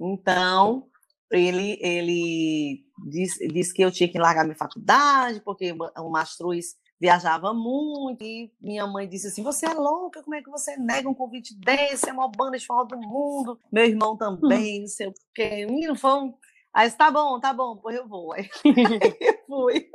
Então, 0.00 0.88
ele, 1.30 1.78
ele 1.80 2.84
disse, 3.08 3.46
disse 3.46 3.72
que 3.72 3.82
eu 3.82 3.92
tinha 3.92 4.10
que 4.10 4.18
largar 4.18 4.42
minha 4.42 4.56
faculdade, 4.56 5.40
porque 5.44 5.72
o 5.96 6.10
Mastruz 6.10 6.74
viajava 7.00 7.54
muito, 7.54 8.24
e 8.24 8.52
minha 8.60 8.84
mãe 8.84 9.08
disse 9.08 9.28
assim, 9.28 9.44
você 9.44 9.66
é 9.66 9.74
louca, 9.74 10.24
como 10.24 10.34
é 10.34 10.42
que 10.42 10.50
você 10.50 10.76
nega 10.76 11.08
um 11.08 11.14
convite 11.14 11.56
desse, 11.56 12.08
é 12.08 12.10
a 12.10 12.14
maior 12.14 12.32
banda 12.36 12.58
de 12.58 12.66
forró 12.66 12.82
do 12.82 12.98
mundo, 12.98 13.60
meu 13.70 13.84
irmão 13.84 14.16
também, 14.16 14.80
não 14.80 14.88
sei 14.88 15.06
o 15.06 15.14
quê, 15.32 15.66
menino, 15.66 15.94
foi 15.94 16.14
um... 16.14 16.34
Aí 16.74 16.90
tá 16.90 17.10
bom, 17.10 17.38
tá 17.38 17.52
bom, 17.52 17.76
pois 17.76 17.94
eu 17.94 18.08
vou. 18.08 18.32
Aí 18.34 18.48
eu 18.64 19.38
fui. 19.46 19.88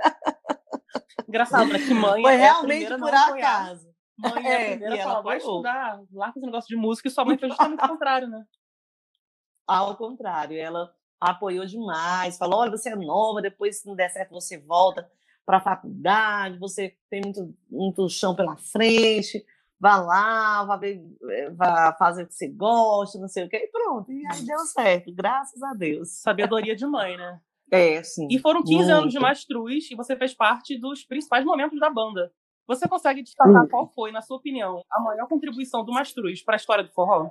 Engraçado, 1.28 1.72
né? 1.72 1.80
Que 1.80 1.94
mãe 1.94 2.22
Foi 2.22 2.34
é 2.34 2.38
realmente 2.38 2.98
por 2.98 3.14
acaso. 3.14 3.94
Mãe 4.18 4.46
é 4.46 4.56
a 4.56 4.60
É, 4.60 4.70
primeira 4.72 4.96
e 4.96 5.00
ela 5.00 5.22
vai 5.22 5.38
estudar, 5.38 6.02
lá 6.12 6.32
com 6.32 6.40
esse 6.40 6.46
negócio 6.46 6.68
de 6.68 6.76
música, 6.76 7.08
e 7.08 7.12
sua 7.12 7.26
mãe 7.26 7.38
fez 7.38 7.52
justamente 7.52 7.84
o 7.84 7.88
contrário, 7.88 8.28
né? 8.28 8.46
Ao 9.68 9.96
contrário, 9.96 10.58
ela 10.58 10.94
apoiou 11.20 11.66
demais, 11.66 12.38
falou: 12.38 12.60
olha, 12.60 12.72
você 12.72 12.90
é 12.90 12.96
nova, 12.96 13.42
depois, 13.42 13.80
se 13.80 13.88
não 13.88 13.96
der 13.96 14.10
certo, 14.10 14.32
você 14.32 14.58
volta 14.58 15.10
para 15.46 15.58
a 15.58 15.62
faculdade, 15.62 16.58
você 16.58 16.96
tem 17.10 17.22
muito, 17.22 17.56
muito 17.70 18.10
chão 18.10 18.36
pela 18.36 18.58
frente, 18.58 19.46
vá 19.80 19.98
lá, 19.98 20.64
vá, 20.66 20.76
ver, 20.78 21.02
eh, 21.30 21.50
vá 21.52 21.94
fazer 21.98 22.24
o 22.24 22.28
que 22.28 22.34
você 22.34 22.48
gosta, 22.50 23.18
não 23.20 23.28
sei 23.30 23.46
o 23.46 23.50
quê, 23.50 23.58
e 23.58 23.68
pronto. 23.72 24.12
E 24.12 24.26
aí 24.28 24.46
deu 24.46 24.60
certo, 24.60 25.12
graças 25.14 25.62
a 25.64 25.74
Deus. 25.74 26.10
Sabedoria 26.10 26.76
de 26.76 26.86
mãe, 26.86 27.16
né? 27.18 27.40
É, 27.72 28.02
sim. 28.04 28.28
E 28.30 28.40
foram 28.40 28.64
15 28.64 28.92
anos 28.92 29.12
de 29.12 29.20
muito. 29.20 29.28
Mastruz 29.30 29.92
e 29.92 29.96
você 29.96 30.16
fez 30.16 30.34
parte 30.34 30.78
dos 30.80 31.04
principais 31.04 31.44
momentos 31.44 31.80
da 31.80 31.90
banda. 31.90 32.32
Você 32.68 32.88
consegue 32.88 33.24
destacar 33.24 33.64
Hum. 33.64 33.68
qual 33.70 33.92
foi, 33.94 34.12
na 34.12 34.22
sua 34.22 34.38
opinião, 34.38 34.82
a 34.92 35.02
maior 35.02 35.28
contribuição 35.28 35.86
do 35.86 35.94
Mastruz 35.94 36.44
para 36.44 36.56
a 36.56 36.58
história 36.58 36.84
do 36.84 36.92
forró? 36.92 37.30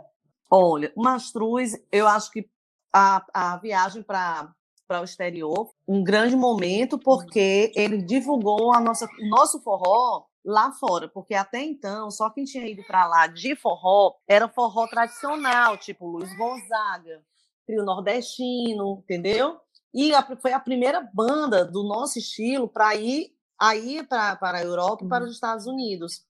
Olha, 0.50 0.92
o 0.96 1.02
Mastruz, 1.02 1.74
eu 1.92 2.06
acho 2.06 2.30
que 2.30 2.48
a, 2.92 3.24
a 3.34 3.56
viagem 3.58 4.02
para 4.02 4.54
o 4.90 5.04
exterior, 5.04 5.70
um 5.86 6.02
grande 6.02 6.36
momento, 6.36 6.98
porque 6.98 7.72
ele 7.74 8.00
divulgou 8.00 8.72
a 8.74 8.80
nossa, 8.80 9.06
o 9.06 9.28
nosso 9.28 9.60
forró 9.60 10.24
lá 10.44 10.72
fora, 10.72 11.08
porque 11.08 11.34
até 11.34 11.62
então, 11.62 12.10
só 12.10 12.30
quem 12.30 12.44
tinha 12.44 12.66
ido 12.66 12.82
para 12.86 13.06
lá 13.06 13.26
de 13.26 13.56
forró 13.56 14.14
era 14.28 14.48
forró 14.48 14.86
tradicional, 14.86 15.76
tipo 15.76 16.06
Luiz 16.06 16.34
Gonzaga, 16.36 17.22
trio 17.66 17.84
nordestino, 17.84 19.02
entendeu? 19.02 19.60
E 19.96 20.14
a- 20.14 20.36
foi 20.36 20.52
a 20.52 20.60
primeira 20.60 21.00
banda 21.00 21.64
do 21.64 21.82
nosso 21.82 22.18
estilo 22.18 22.68
para 22.68 22.94
ir 22.94 23.34
aí 23.58 24.02
para 24.06 24.38
a 24.42 24.62
Europa 24.62 25.04
e 25.04 25.08
para 25.08 25.24
os 25.24 25.32
Estados 25.32 25.66
Unidos, 25.66 26.22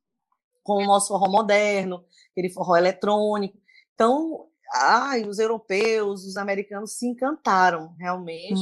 com 0.62 0.82
o 0.82 0.87
nosso 0.87 1.08
forró 1.08 1.28
moderno, 1.28 2.04
aquele 2.30 2.49
forró 2.49 2.76
eletrônico. 2.76 3.58
Então, 3.94 4.46
ai, 4.73 5.25
os 5.28 5.40
europeus, 5.40 6.25
os 6.25 6.37
americanos 6.37 6.92
se 6.92 7.06
encantaram 7.08 7.92
realmente. 7.99 8.54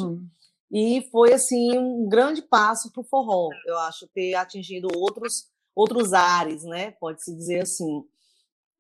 E 0.73 1.07
foi 1.13 1.35
assim 1.35 1.77
um 1.79 2.09
grande 2.09 2.41
passo 2.41 2.91
para 2.91 3.03
o 3.03 3.05
forró, 3.05 3.51
eu 3.67 3.79
acho, 3.81 4.09
ter 4.09 4.35
atingido 4.35 4.89
outros 4.97 5.53
outros 5.77 6.13
ares, 6.13 6.63
né? 6.65 6.93
Pode-se 6.93 7.35
dizer 7.37 7.61
assim. 7.63 8.05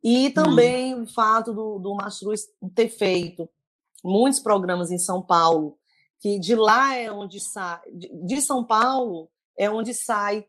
E 0.02 0.31
também 0.31 0.95
o 1.02 1.07
fato 1.07 1.52
do, 1.52 1.78
do 1.81 1.95
Mastruz 1.95 2.47
ter 2.75 2.88
feito 2.88 3.49
muitos 4.02 4.38
programas 4.38 4.90
em 4.93 4.99
São 4.99 5.21
Paulo, 5.21 5.76
que 6.25 6.38
de 6.38 6.54
lá 6.54 6.97
é 6.97 7.12
onde 7.12 7.38
sai, 7.38 7.78
de, 7.93 8.40
São 8.40 8.64
Paulo 8.64 9.28
é 9.59 9.69
onde 9.71 9.93
sai 9.93 10.47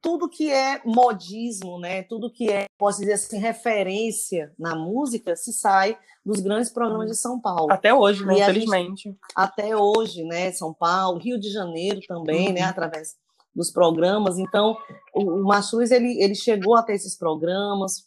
tudo 0.00 0.26
que 0.26 0.50
é 0.50 0.80
modismo, 0.86 1.78
né? 1.78 2.02
Tudo 2.04 2.32
que 2.32 2.50
é, 2.50 2.64
posso 2.78 3.00
dizer 3.00 3.12
assim, 3.12 3.38
referência 3.38 4.54
na 4.58 4.74
música, 4.74 5.36
se 5.36 5.52
sai 5.52 5.98
dos 6.24 6.40
grandes 6.40 6.70
programas 6.70 7.10
de 7.10 7.14
São 7.14 7.38
Paulo 7.38 7.70
Até 7.70 7.92
hoje, 7.92 8.24
né? 8.24 8.38
E 8.38 8.42
a 8.42 8.50
gente- 8.50 8.64
Infelizmente. 8.64 9.14
até 9.34 9.76
hoje, 9.76 10.24
né? 10.24 10.50
São 10.52 10.72
Paulo, 10.72 11.18
Rio 11.18 11.38
de 11.38 11.50
Janeiro 11.50 12.00
também, 12.08 12.50
né? 12.50 12.62
Uhum. 12.62 12.68
Através 12.70 13.16
dos 13.54 13.70
programas. 13.70 14.38
Então, 14.38 14.78
o, 15.14 15.24
o 15.24 15.44
Mastruz, 15.44 15.90
ele, 15.90 16.22
ele 16.22 16.34
chegou 16.34 16.74
a 16.74 16.82
ter 16.82 16.94
esses 16.94 17.14
programas 17.14 18.06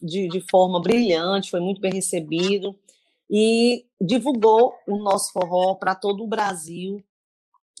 de, 0.00 0.28
de 0.28 0.40
forma 0.48 0.80
brilhante, 0.80 1.50
foi 1.50 1.58
muito 1.60 1.80
bem 1.80 1.92
recebido 1.92 2.78
e 3.30 3.84
divulgou 4.00 4.74
o 4.86 4.96
nosso 4.98 5.32
forró 5.32 5.74
para 5.74 5.94
todo 5.94 6.24
o 6.24 6.28
Brasil. 6.28 7.02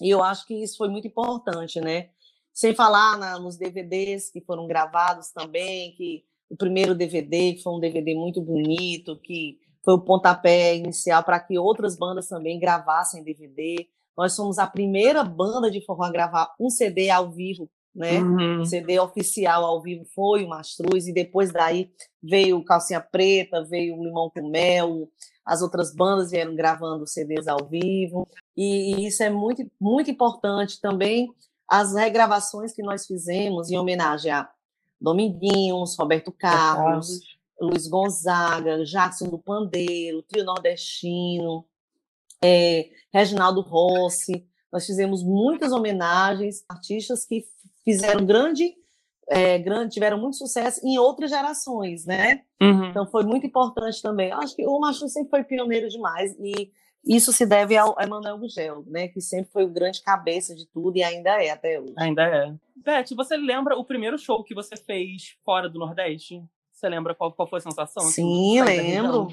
E 0.00 0.10
eu 0.10 0.22
acho 0.22 0.46
que 0.46 0.54
isso 0.54 0.76
foi 0.76 0.88
muito 0.88 1.08
importante, 1.08 1.80
né? 1.80 2.10
Sem 2.52 2.74
falar 2.74 3.18
na- 3.18 3.38
nos 3.38 3.56
DVDs 3.56 4.30
que 4.30 4.40
foram 4.40 4.66
gravados 4.66 5.30
também, 5.30 5.92
que 5.96 6.24
o 6.50 6.56
primeiro 6.56 6.94
DVD, 6.94 7.54
que 7.54 7.62
foi 7.62 7.72
um 7.72 7.80
DVD 7.80 8.14
muito 8.14 8.40
bonito, 8.40 9.18
que 9.20 9.58
foi 9.84 9.94
o 9.94 10.00
pontapé 10.00 10.76
inicial 10.76 11.22
para 11.22 11.40
que 11.40 11.58
outras 11.58 11.96
bandas 11.96 12.28
também 12.28 12.58
gravassem 12.58 13.22
DVD. 13.22 13.86
Nós 14.16 14.32
somos 14.32 14.58
a 14.58 14.66
primeira 14.66 15.22
banda 15.22 15.70
de 15.70 15.84
forró 15.84 16.04
a 16.04 16.10
gravar 16.10 16.52
um 16.60 16.68
CD 16.68 17.10
ao 17.10 17.30
vivo, 17.30 17.70
né? 17.94 18.20
Uhum. 18.20 18.64
CD 18.64 18.98
oficial 18.98 19.64
ao 19.64 19.80
vivo 19.80 20.04
foi 20.14 20.44
o 20.44 20.48
Mastruz, 20.48 21.06
e 21.06 21.12
depois 21.12 21.52
daí 21.52 21.90
veio 22.22 22.58
o 22.58 22.64
Calcinha 22.64 23.00
Preta, 23.00 23.64
veio 23.64 23.96
o 23.96 24.04
Limão 24.04 24.30
com 24.30 24.48
Mel, 24.48 25.08
as 25.48 25.62
outras 25.62 25.94
bandas 25.94 26.30
vieram 26.30 26.54
gravando 26.54 27.06
CDs 27.06 27.48
ao 27.48 27.64
vivo, 27.66 28.28
e, 28.54 28.94
e 28.94 29.06
isso 29.06 29.22
é 29.22 29.30
muito, 29.30 29.66
muito 29.80 30.10
importante 30.10 30.78
também, 30.78 31.32
as 31.66 31.94
regravações 31.94 32.74
que 32.74 32.82
nós 32.82 33.06
fizemos 33.06 33.70
em 33.70 33.78
homenagem 33.78 34.30
a 34.30 34.46
Dominguinhos, 35.00 35.96
Roberto 35.98 36.30
Carlos, 36.30 37.20
Luiz 37.58 37.86
Gonzaga, 37.86 38.84
Jackson 38.84 39.28
do 39.28 39.38
Pandeiro, 39.38 40.22
Trio 40.22 40.44
Nordestino, 40.44 41.64
é, 42.42 42.90
Reginaldo 43.12 43.62
Rossi. 43.62 44.46
Nós 44.70 44.84
fizemos 44.84 45.22
muitas 45.22 45.72
homenagens 45.72 46.62
a 46.68 46.74
artistas 46.74 47.24
que 47.24 47.44
fizeram 47.84 48.26
grande, 48.26 48.74
é, 49.30 49.58
grande, 49.58 49.94
tiveram 49.94 50.18
muito 50.18 50.36
sucesso 50.36 50.80
em 50.84 50.98
outras 50.98 51.30
gerações, 51.30 52.04
né? 52.06 52.42
Uhum. 52.60 52.86
Então 52.86 53.06
foi 53.06 53.24
muito 53.24 53.46
importante 53.46 54.00
também. 54.00 54.32
Acho 54.32 54.56
que 54.56 54.66
o 54.66 54.80
Machu 54.80 55.08
sempre 55.08 55.30
foi 55.30 55.44
pioneiro 55.44 55.88
demais 55.88 56.34
e 56.38 56.70
isso 57.04 57.32
se 57.32 57.46
deve 57.46 57.76
ao 57.76 57.96
Emanuel 58.00 58.38
Gugel, 58.38 58.84
né? 58.86 59.08
Que 59.08 59.20
sempre 59.20 59.50
foi 59.52 59.64
o 59.64 59.72
grande 59.72 60.02
cabeça 60.02 60.54
de 60.54 60.66
tudo 60.66 60.96
e 60.96 61.02
ainda 61.02 61.42
é 61.42 61.50
até 61.50 61.80
hoje. 61.80 61.94
Ainda 61.98 62.22
é. 62.22 62.54
Beth, 62.76 63.14
você 63.16 63.36
lembra 63.36 63.76
o 63.76 63.84
primeiro 63.84 64.18
show 64.18 64.42
que 64.42 64.54
você 64.54 64.76
fez 64.76 65.36
fora 65.44 65.68
do 65.68 65.78
Nordeste? 65.78 66.42
Você 66.72 66.88
lembra 66.88 67.14
qual, 67.14 67.32
qual 67.32 67.48
foi 67.48 67.58
a 67.58 67.62
sensação? 67.62 68.04
assim, 68.04 68.22
Sim, 68.22 68.62
lembro. 68.62 69.28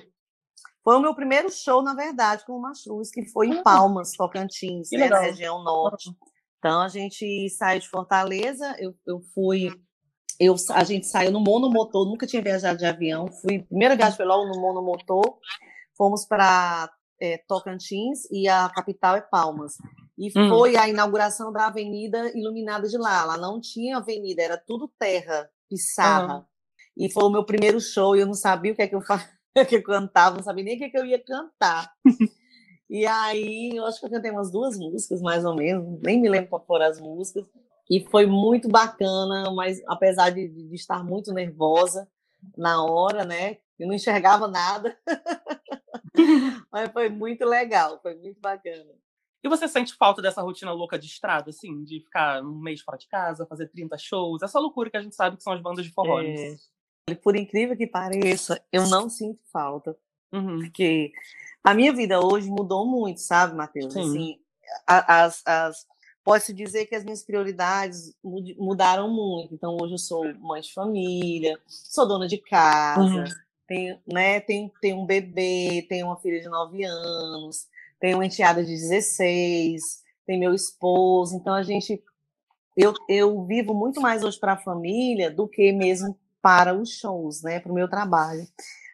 Foi 0.83 0.95
o 0.95 0.99
meu 0.99 1.15
primeiro 1.15 1.51
show, 1.51 1.81
na 1.81 1.95
verdade, 1.95 2.45
com 2.45 2.53
o 2.53 2.61
Mastruz, 2.61 3.09
que 3.09 3.25
foi 3.25 3.47
em 3.47 3.63
Palmas, 3.63 4.11
Tocantins, 4.11 4.89
né, 4.91 5.09
na 5.09 5.19
região 5.19 5.63
norte. 5.63 6.11
Então 6.59 6.81
a 6.81 6.87
gente 6.87 7.49
saiu 7.49 7.79
de 7.79 7.89
Fortaleza, 7.89 8.75
eu, 8.79 8.95
eu 9.05 9.19
fui, 9.33 9.71
eu, 10.39 10.55
a 10.71 10.83
gente 10.83 11.05
saiu 11.07 11.31
no 11.31 11.39
monomotor, 11.39 12.05
nunca 12.05 12.27
tinha 12.27 12.41
viajado 12.41 12.77
de 12.77 12.85
avião, 12.85 13.27
fui, 13.27 13.63
primeira 13.63 13.95
viagem 13.95 14.17
foi 14.17 14.25
logo 14.25 14.47
no 14.47 14.59
monomotor, 14.59 15.37
fomos 15.97 16.25
para 16.25 16.91
Tocantins 17.47 18.29
e 18.31 18.47
a 18.47 18.69
capital 18.69 19.15
é 19.15 19.21
Palmas. 19.21 19.75
E 20.17 20.27
Hum. 20.37 20.49
foi 20.49 20.77
a 20.77 20.87
inauguração 20.87 21.51
da 21.51 21.67
avenida 21.67 22.31
iluminada 22.37 22.87
de 22.87 22.97
lá. 22.97 23.25
Lá 23.25 23.37
não 23.37 23.59
tinha 23.59 23.97
avenida, 23.97 24.41
era 24.41 24.57
tudo 24.57 24.91
terra, 24.99 25.49
pissarra. 25.69 26.45
E 26.97 27.11
foi 27.11 27.23
o 27.23 27.29
meu 27.29 27.43
primeiro 27.43 27.79
show 27.81 28.15
e 28.15 28.21
eu 28.21 28.25
não 28.25 28.33
sabia 28.33 28.71
o 28.71 28.75
que 28.75 28.81
é 28.81 28.87
que 28.87 28.95
eu, 28.95 29.01
fa... 29.01 29.17
que 29.67 29.75
eu 29.75 29.83
cantava, 29.83 30.37
não 30.37 30.43
sabia 30.43 30.63
nem 30.63 30.75
o 30.75 30.77
que, 30.77 30.85
é 30.85 30.89
que 30.89 30.97
eu 30.97 31.05
ia 31.05 31.19
cantar. 31.19 31.91
e 32.89 33.05
aí, 33.05 33.71
eu 33.75 33.85
acho 33.85 33.99
que 33.99 34.05
eu 34.05 34.09
cantei 34.09 34.31
umas 34.31 34.49
duas 34.49 34.77
músicas, 34.77 35.21
mais 35.21 35.43
ou 35.43 35.55
menos, 35.55 35.99
nem 36.01 36.21
me 36.21 36.29
lembro 36.29 36.49
qual 36.49 36.65
foram 36.65 36.85
as 36.85 36.99
músicas. 36.99 37.45
E 37.89 38.05
foi 38.09 38.25
muito 38.25 38.67
bacana, 38.67 39.51
mas 39.51 39.81
apesar 39.87 40.31
de, 40.31 40.47
de 40.47 40.75
estar 40.75 41.03
muito 41.03 41.31
nervosa 41.33 42.07
na 42.57 42.83
hora, 42.83 43.23
né? 43.23 43.57
Eu 43.77 43.87
não 43.87 43.93
enxergava 43.93 44.47
nada. 44.47 44.97
mas 46.71 46.91
foi 46.91 47.09
muito 47.09 47.45
legal, 47.45 47.99
foi 48.01 48.15
muito 48.15 48.39
bacana. 48.39 48.91
E 49.43 49.47
você 49.47 49.67
sente 49.67 49.93
falta 49.93 50.21
dessa 50.23 50.41
rotina 50.41 50.71
louca 50.71 50.97
de 50.97 51.05
estrada, 51.05 51.51
assim? 51.51 51.83
De 51.83 51.99
ficar 51.99 52.41
um 52.41 52.59
mês 52.59 52.81
fora 52.81 52.97
de 52.97 53.07
casa, 53.07 53.45
fazer 53.45 53.67
30 53.67 53.95
shows? 53.97 54.41
Essa 54.41 54.59
loucura 54.59 54.89
que 54.89 54.97
a 54.97 55.01
gente 55.01 55.15
sabe 55.15 55.37
que 55.37 55.43
são 55.43 55.53
as 55.53 55.61
bandas 55.61 55.85
de 55.85 55.91
forró? 55.91 56.19
É, 56.19 57.13
por 57.13 57.35
incrível 57.35 57.77
que 57.77 57.85
pareça, 57.85 58.59
eu 58.71 58.87
não 58.87 59.07
sinto 59.07 59.39
falta. 59.53 59.95
Uhum. 60.33 60.61
Porque 60.61 61.11
a 61.63 61.75
minha 61.75 61.93
vida 61.93 62.19
hoje 62.19 62.49
mudou 62.49 62.87
muito, 62.87 63.21
sabe, 63.21 63.55
Matheus? 63.55 63.93
Sim. 63.93 63.99
Assim, 63.99 64.39
as, 64.87 65.43
as, 65.45 65.85
Posso 66.25 66.53
dizer 66.53 66.87
que 66.87 66.95
as 66.95 67.05
minhas 67.05 67.23
prioridades 67.23 68.13
mud- 68.23 68.55
mudaram 68.57 69.09
muito. 69.13 69.53
Então, 69.53 69.77
hoje 69.79 69.93
eu 69.93 69.99
sou 69.99 70.25
mãe 70.39 70.59
de 70.61 70.73
família, 70.73 71.59
sou 71.67 72.07
dona 72.07 72.27
de 72.27 72.39
casa, 72.39 72.99
Uhum. 73.19 73.23
tenho, 73.67 73.99
né, 74.11 74.39
tenho, 74.41 74.71
tenho 74.81 74.97
um 74.97 75.05
bebê, 75.05 75.85
tenho 75.87 76.07
uma 76.07 76.17
filha 76.19 76.41
de 76.41 76.49
9 76.49 76.83
anos, 76.83 77.67
tenho 77.99 78.17
uma 78.17 78.25
enteada 78.25 78.63
de 78.65 78.71
16, 78.71 80.03
tenho 80.25 80.39
meu 80.39 80.53
esposo. 80.55 81.35
Então, 81.37 81.53
a 81.53 81.63
gente. 81.63 82.03
Eu, 82.77 82.93
eu 83.07 83.45
vivo 83.45 83.73
muito 83.73 84.01
mais 84.01 84.23
hoje 84.23 84.39
para 84.39 84.53
a 84.53 84.57
família 84.57 85.31
do 85.31 85.47
que 85.47 85.71
mesmo 85.71 86.17
para 86.41 86.73
os 86.75 86.89
shows, 86.89 87.41
né, 87.43 87.59
para 87.59 87.71
o 87.71 87.75
meu 87.75 87.89
trabalho. 87.89 88.47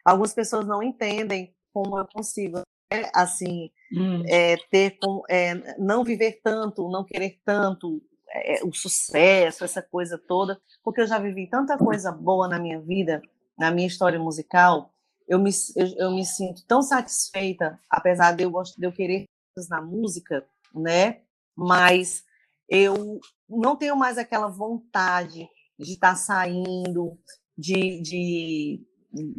Algumas 0.04 0.34
pessoas 0.34 0.66
não 0.66 0.82
entendem 0.82 1.54
como 1.72 1.98
eu 1.98 2.06
consigo, 2.06 2.58
né, 2.92 3.10
assim, 3.14 3.70
Hum. 3.94 4.22
é, 4.26 4.56
ter 4.70 4.96
é, 5.28 5.76
não 5.78 6.02
viver 6.02 6.40
tanto, 6.42 6.88
não 6.88 7.04
querer 7.04 7.38
tanto 7.44 8.02
é, 8.30 8.64
o 8.64 8.72
sucesso, 8.72 9.64
essa 9.64 9.82
coisa 9.82 10.16
toda, 10.16 10.60
porque 10.82 11.02
eu 11.02 11.06
já 11.06 11.18
vivi 11.18 11.46
tanta 11.46 11.76
coisa 11.76 12.10
boa 12.10 12.48
na 12.48 12.58
minha 12.58 12.80
vida, 12.80 13.20
na 13.58 13.70
minha 13.70 13.86
história 13.86 14.18
musical, 14.18 14.92
eu 15.28 15.38
me, 15.38 15.50
eu, 15.76 15.86
eu 15.96 16.10
me 16.10 16.24
sinto 16.24 16.64
tão 16.66 16.82
satisfeita, 16.82 17.78
apesar 17.88 18.34
de 18.34 18.44
eu, 18.44 18.50
de 18.50 18.86
eu 18.86 18.92
querer 18.92 19.24
coisas 19.54 19.70
na 19.70 19.80
música, 19.80 20.44
né? 20.74 21.20
Mas 21.54 22.24
eu 22.68 23.20
não 23.48 23.76
tenho 23.76 23.96
mais 23.96 24.18
aquela 24.18 24.48
vontade 24.48 25.48
de 25.78 25.92
estar 25.92 26.16
saindo, 26.16 27.18
de, 27.56 28.00
de 28.00 28.80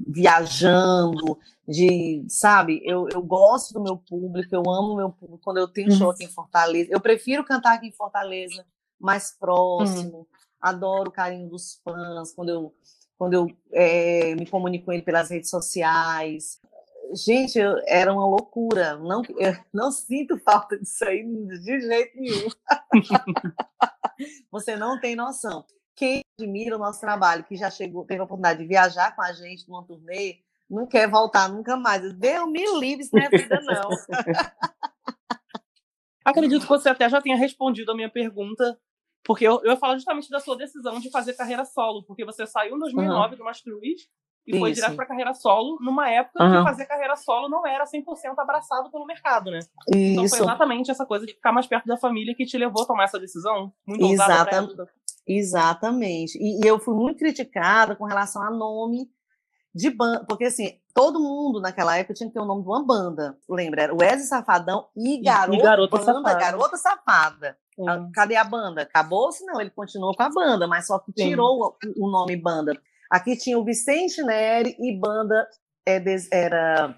viajando, 0.07 1.37
de, 1.67 2.23
sabe, 2.27 2.81
eu, 2.83 3.07
eu 3.09 3.21
gosto 3.21 3.73
do 3.73 3.81
meu 3.81 3.97
público, 3.97 4.53
eu 4.53 4.61
amo 4.69 4.93
o 4.93 4.97
meu 4.97 5.09
público. 5.11 5.41
Quando 5.43 5.57
eu 5.57 5.67
tenho 5.67 5.91
show 5.91 6.09
aqui 6.11 6.25
em 6.25 6.29
Fortaleza, 6.29 6.89
eu 6.91 6.99
prefiro 7.01 7.43
cantar 7.43 7.75
aqui 7.75 7.87
em 7.87 7.91
Fortaleza, 7.91 8.65
mais 8.99 9.31
próximo. 9.31 10.27
Adoro 10.61 11.09
o 11.09 11.13
carinho 11.13 11.49
dos 11.49 11.79
fãs, 11.83 12.33
quando 12.33 12.49
eu, 12.49 12.73
quando 13.17 13.33
eu 13.33 13.47
eh, 13.71 14.35
me 14.35 14.45
comunico 14.45 14.85
com 14.85 14.93
ele 14.93 15.01
pelas 15.01 15.29
redes 15.29 15.49
sociais. 15.49 16.59
Gente, 17.13 17.59
eu- 17.59 17.81
era 17.85 18.11
uma 18.13 18.25
loucura. 18.25 18.95
Não, 18.97 19.21
não 19.73 19.91
sinto 19.91 20.37
falta 20.39 20.77
disso 20.79 21.03
aí 21.05 21.23
de 21.23 21.81
jeito 21.81 22.17
nenhum. 22.19 22.47
Você 24.51 24.75
não 24.75 24.99
tem 24.99 25.15
noção. 25.15 25.65
Admira 26.39 26.75
o 26.75 26.79
nosso 26.79 26.99
trabalho, 26.99 27.43
que 27.43 27.55
já 27.55 27.69
chegou, 27.69 28.05
teve 28.05 28.21
a 28.21 28.23
oportunidade 28.23 28.59
de 28.59 28.67
viajar 28.67 29.15
com 29.15 29.21
a 29.21 29.31
gente 29.33 29.67
numa 29.69 29.85
turnê, 29.85 30.39
não 30.67 30.87
quer 30.87 31.07
voltar 31.07 31.47
nunca 31.47 31.77
mais. 31.77 32.13
Deus 32.13 32.49
me 32.49 32.79
livre, 32.79 33.03
isso 33.03 33.15
não 33.15 33.23
é 33.23 33.29
vida, 33.29 33.61
não. 33.61 33.89
Acredito 36.25 36.61
que 36.61 36.69
você 36.69 36.89
até 36.89 37.07
já 37.07 37.21
tenha 37.21 37.35
respondido 37.35 37.91
a 37.91 37.95
minha 37.95 38.09
pergunta, 38.09 38.79
porque 39.23 39.45
eu, 39.45 39.61
eu 39.63 39.71
ia 39.71 39.77
falar 39.77 39.93
justamente 39.95 40.29
da 40.29 40.39
sua 40.39 40.57
decisão 40.57 40.99
de 40.99 41.11
fazer 41.11 41.33
carreira 41.33 41.65
solo, 41.65 42.03
porque 42.03 42.25
você 42.25 42.47
saiu 42.47 42.75
em 42.75 42.79
2009 42.79 43.35
do 43.35 43.43
Mastruz 43.43 44.09
e 44.47 44.57
foi 44.57 44.71
Isso. 44.71 44.81
direto 44.81 44.95
para 44.95 45.05
carreira 45.05 45.33
solo, 45.33 45.77
numa 45.81 46.09
época 46.09 46.43
Aham. 46.43 46.57
que 46.57 46.63
fazer 46.63 46.85
carreira 46.85 47.15
solo 47.15 47.47
não 47.47 47.65
era 47.67 47.85
100% 47.85 48.39
abraçado 48.39 48.89
pelo 48.89 49.05
mercado, 49.05 49.51
né? 49.51 49.59
Então 49.87 50.27
foi 50.27 50.39
Isso, 50.39 50.43
exatamente 50.43 50.91
essa 50.91 51.05
coisa 51.05 51.25
de 51.25 51.33
ficar 51.33 51.51
mais 51.51 51.67
perto 51.67 51.85
da 51.85 51.97
família 51.97 52.33
que 52.35 52.45
te 52.45 52.57
levou 52.57 52.83
a 52.83 52.87
tomar 52.87 53.03
essa 53.03 53.19
decisão? 53.19 53.71
Muito 53.85 54.05
ousada 54.05 54.45
pra 54.45 54.83
Exatamente. 55.27 56.37
E, 56.37 56.63
e 56.63 56.67
eu 56.67 56.79
fui 56.79 56.93
muito 56.95 57.19
criticada 57.19 57.95
com 57.95 58.05
relação 58.05 58.41
a 58.41 58.51
nome 58.51 59.09
de 59.75 59.89
banda, 59.89 60.23
porque 60.27 60.45
assim, 60.45 60.77
todo 60.93 61.19
mundo 61.19 61.59
naquela 61.59 61.97
época 61.97 62.13
tinha 62.13 62.27
que 62.27 62.33
ter 62.33 62.39
o 62.39 62.45
nome 62.45 62.61
de 62.61 62.67
uma 62.67 62.85
banda. 62.85 63.37
Lembra? 63.49 63.83
Era 63.83 63.93
Wesley 63.95 64.27
Safadão 64.27 64.87
e 64.95 65.19
Garota, 65.21 65.63
Garota 65.63 65.97
banda, 65.97 66.13
Safada. 66.13 66.39
Garota 66.39 66.77
Safada. 66.77 67.57
Ah, 67.87 68.07
Cadê 68.13 68.35
a 68.35 68.43
banda? 68.43 68.83
Acabou-se? 68.83 69.43
Não, 69.45 69.59
ele 69.59 69.71
continuou 69.71 70.15
com 70.15 70.21
a 70.21 70.29
banda, 70.29 70.67
mas 70.67 70.85
só 70.85 70.99
que 70.99 71.11
tirou 71.11 71.59
o, 71.59 72.05
o 72.05 72.11
nome 72.11 72.35
banda. 72.37 72.79
Aqui 73.09 73.35
tinha 73.35 73.57
o 73.57 73.63
Vicente 73.63 74.21
Neri 74.21 74.75
e 74.79 74.95
banda 74.95 75.47
é, 75.85 75.99
des- 75.99 76.31
era 76.31 76.95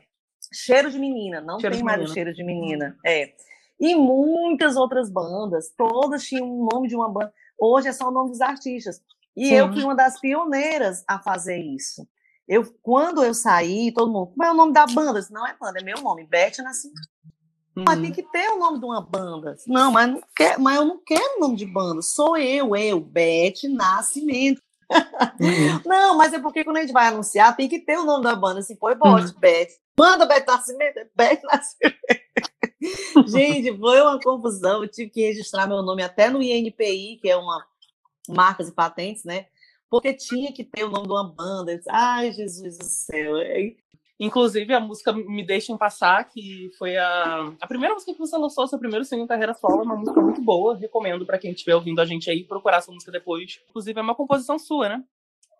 Cheiro 0.53 0.91
de 0.91 0.99
Menina, 0.99 1.39
não 1.39 1.59
Cheiro 1.59 1.75
tem 1.75 1.83
mais 1.83 1.97
o 1.97 1.99
Menina. 2.01 2.13
Cheiro 2.13 2.33
de 2.33 2.43
Menina. 2.43 2.97
É. 3.05 3.33
E 3.79 3.95
muitas 3.95 4.75
outras 4.75 5.09
bandas, 5.09 5.69
todas 5.77 6.23
tinham 6.23 6.45
o 6.49 6.67
nome 6.71 6.87
de 6.89 6.95
uma 6.95 7.09
banda. 7.09 7.33
Hoje 7.59 7.87
é 7.87 7.93
só 7.93 8.07
o 8.07 8.11
nome 8.11 8.31
dos 8.31 8.41
artistas. 8.41 9.01
E 9.35 9.47
Sim. 9.49 9.53
eu 9.55 9.71
fui 9.73 9.83
uma 9.83 9.95
das 9.95 10.19
pioneiras 10.19 11.03
a 11.07 11.19
fazer 11.19 11.57
isso. 11.57 12.07
Eu, 12.47 12.63
quando 12.81 13.23
eu 13.23 13.33
saí, 13.33 13.91
todo 13.91 14.11
mundo, 14.11 14.27
como 14.27 14.43
é 14.43 14.51
o 14.51 14.55
nome 14.55 14.71
da 14.71 14.85
banda? 14.85 15.17
Eu 15.17 15.21
disse, 15.21 15.33
não 15.33 15.45
é 15.47 15.55
banda, 15.59 15.79
é 15.79 15.83
meu 15.83 15.99
nome, 16.01 16.25
Beth 16.27 16.57
Nascimento. 16.63 17.09
Mas 17.75 17.99
tem 17.99 18.05
Uhum. 18.09 18.15
que 18.15 18.23
ter 18.23 18.47
o 18.51 18.57
nome 18.57 18.79
de 18.79 18.85
uma 18.85 19.01
banda. 19.01 19.57
Não, 19.67 19.91
mas, 19.91 20.07
não 20.09 20.21
quer, 20.33 20.57
mas 20.57 20.77
eu 20.77 20.85
não 20.85 20.97
quero 21.03 21.37
o 21.37 21.39
nome 21.41 21.57
de 21.57 21.65
banda. 21.65 22.01
Sou 22.01 22.37
eu, 22.37 22.73
eu, 22.75 22.99
Beth 23.01 23.63
Nascimento. 23.69 24.61
Uhum. 25.39 25.81
Não, 25.85 26.15
mas 26.15 26.31
é 26.31 26.39
porque 26.39 26.63
quando 26.63 26.77
a 26.77 26.81
gente 26.81 26.93
vai 26.93 27.07
anunciar, 27.07 27.55
tem 27.55 27.67
que 27.67 27.79
ter 27.79 27.97
o 27.97 28.05
nome 28.05 28.23
da 28.23 28.35
banda. 28.35 28.59
Assim, 28.59 28.77
foi 28.77 28.93
bote, 28.93 29.33
Beth. 29.39 29.67
Banda 29.97 30.27
Beth 30.27 30.45
Nascimento, 30.47 30.97
é 30.99 31.07
Beth 31.15 31.41
Nascimento. 31.43 31.97
Gente, 33.27 33.77
foi 33.77 34.01
uma 34.01 34.19
confusão. 34.19 34.83
Eu 34.83 34.89
tive 34.89 35.09
que 35.09 35.21
registrar 35.21 35.67
meu 35.67 35.81
nome 35.81 36.03
até 36.03 36.29
no 36.29 36.41
INPI, 36.41 37.19
que 37.21 37.29
é 37.29 37.35
uma 37.35 37.65
marcas 38.27 38.69
e 38.69 38.71
patentes, 38.71 39.23
né? 39.23 39.47
Porque 39.89 40.13
tinha 40.13 40.51
que 40.51 40.63
ter 40.63 40.83
o 40.83 40.89
nome 40.89 41.07
de 41.07 41.13
uma 41.13 41.23
banda. 41.23 41.79
Ai, 41.89 42.31
Jesus 42.31 42.77
do 42.77 42.85
céu. 42.85 43.35
Inclusive, 44.19 44.73
a 44.73 44.79
música 44.79 45.11
Me 45.11 45.45
Deixem 45.45 45.77
Passar, 45.77 46.23
que 46.23 46.71
foi 46.77 46.95
a, 46.95 47.53
a 47.59 47.67
primeira 47.67 47.93
música 47.93 48.13
que 48.13 48.19
você 48.19 48.37
lançou, 48.37 48.67
seu 48.67 48.79
primeiro 48.79 49.03
single 49.03 49.27
carreira 49.27 49.53
solo, 49.53 49.81
é 49.81 49.83
uma 49.83 49.95
música 49.95 50.21
muito 50.21 50.41
boa. 50.41 50.77
Recomendo 50.77 51.25
para 51.25 51.37
quem 51.37 51.51
estiver 51.51 51.75
ouvindo 51.75 52.01
a 52.01 52.05
gente 52.05 52.29
aí 52.29 52.43
procurar 52.43 52.77
essa 52.77 52.91
música 52.91 53.11
depois. 53.11 53.59
Inclusive, 53.69 53.99
é 53.99 54.01
uma 54.01 54.15
composição 54.15 54.57
sua, 54.57 54.89
né? 54.89 55.03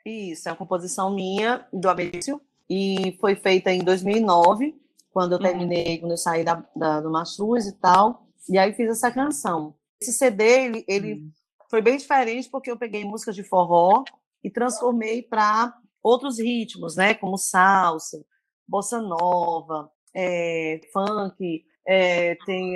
Isso, 0.06 0.48
é 0.48 0.52
uma 0.52 0.58
composição 0.58 1.14
minha, 1.14 1.68
do 1.74 1.90
Abelício, 1.90 2.40
e 2.70 3.18
foi 3.20 3.36
feita 3.36 3.72
em 3.72 3.84
2009, 3.84 4.76
quando 5.16 5.32
eu 5.32 5.38
Uhum. 5.38 5.44
terminei, 5.46 5.98
quando 5.98 6.12
eu 6.12 6.18
saí 6.18 6.44
da, 6.44 6.62
da- 6.76 7.00
do 7.00 7.10
Mastruz 7.10 7.66
e 7.68 7.80
tal, 7.80 8.28
e 8.50 8.58
aí 8.58 8.74
fiz 8.74 8.90
essa 8.90 9.10
canção. 9.10 9.74
Esse 10.02 10.12
CD, 10.12 10.44
ele, 10.66 10.86
ele 10.90 11.22
foi 11.70 11.82
bem 11.82 11.96
diferente, 11.96 12.50
porque 12.50 12.70
eu 12.70 12.78
peguei 12.78 13.06
músicas 13.06 13.34
de 13.34 13.42
forró 13.42 14.04
e 14.44 14.52
transformei 14.52 15.22
para 15.24 15.74
outros 16.04 16.38
ritmos, 16.38 16.98
né, 16.98 17.14
como 17.14 17.38
salsa, 17.38 18.26
bossa 18.68 19.02
nova, 19.02 19.90
é, 20.14 20.82
funk, 20.92 21.64
é, 21.88 22.36
tem 22.46 22.74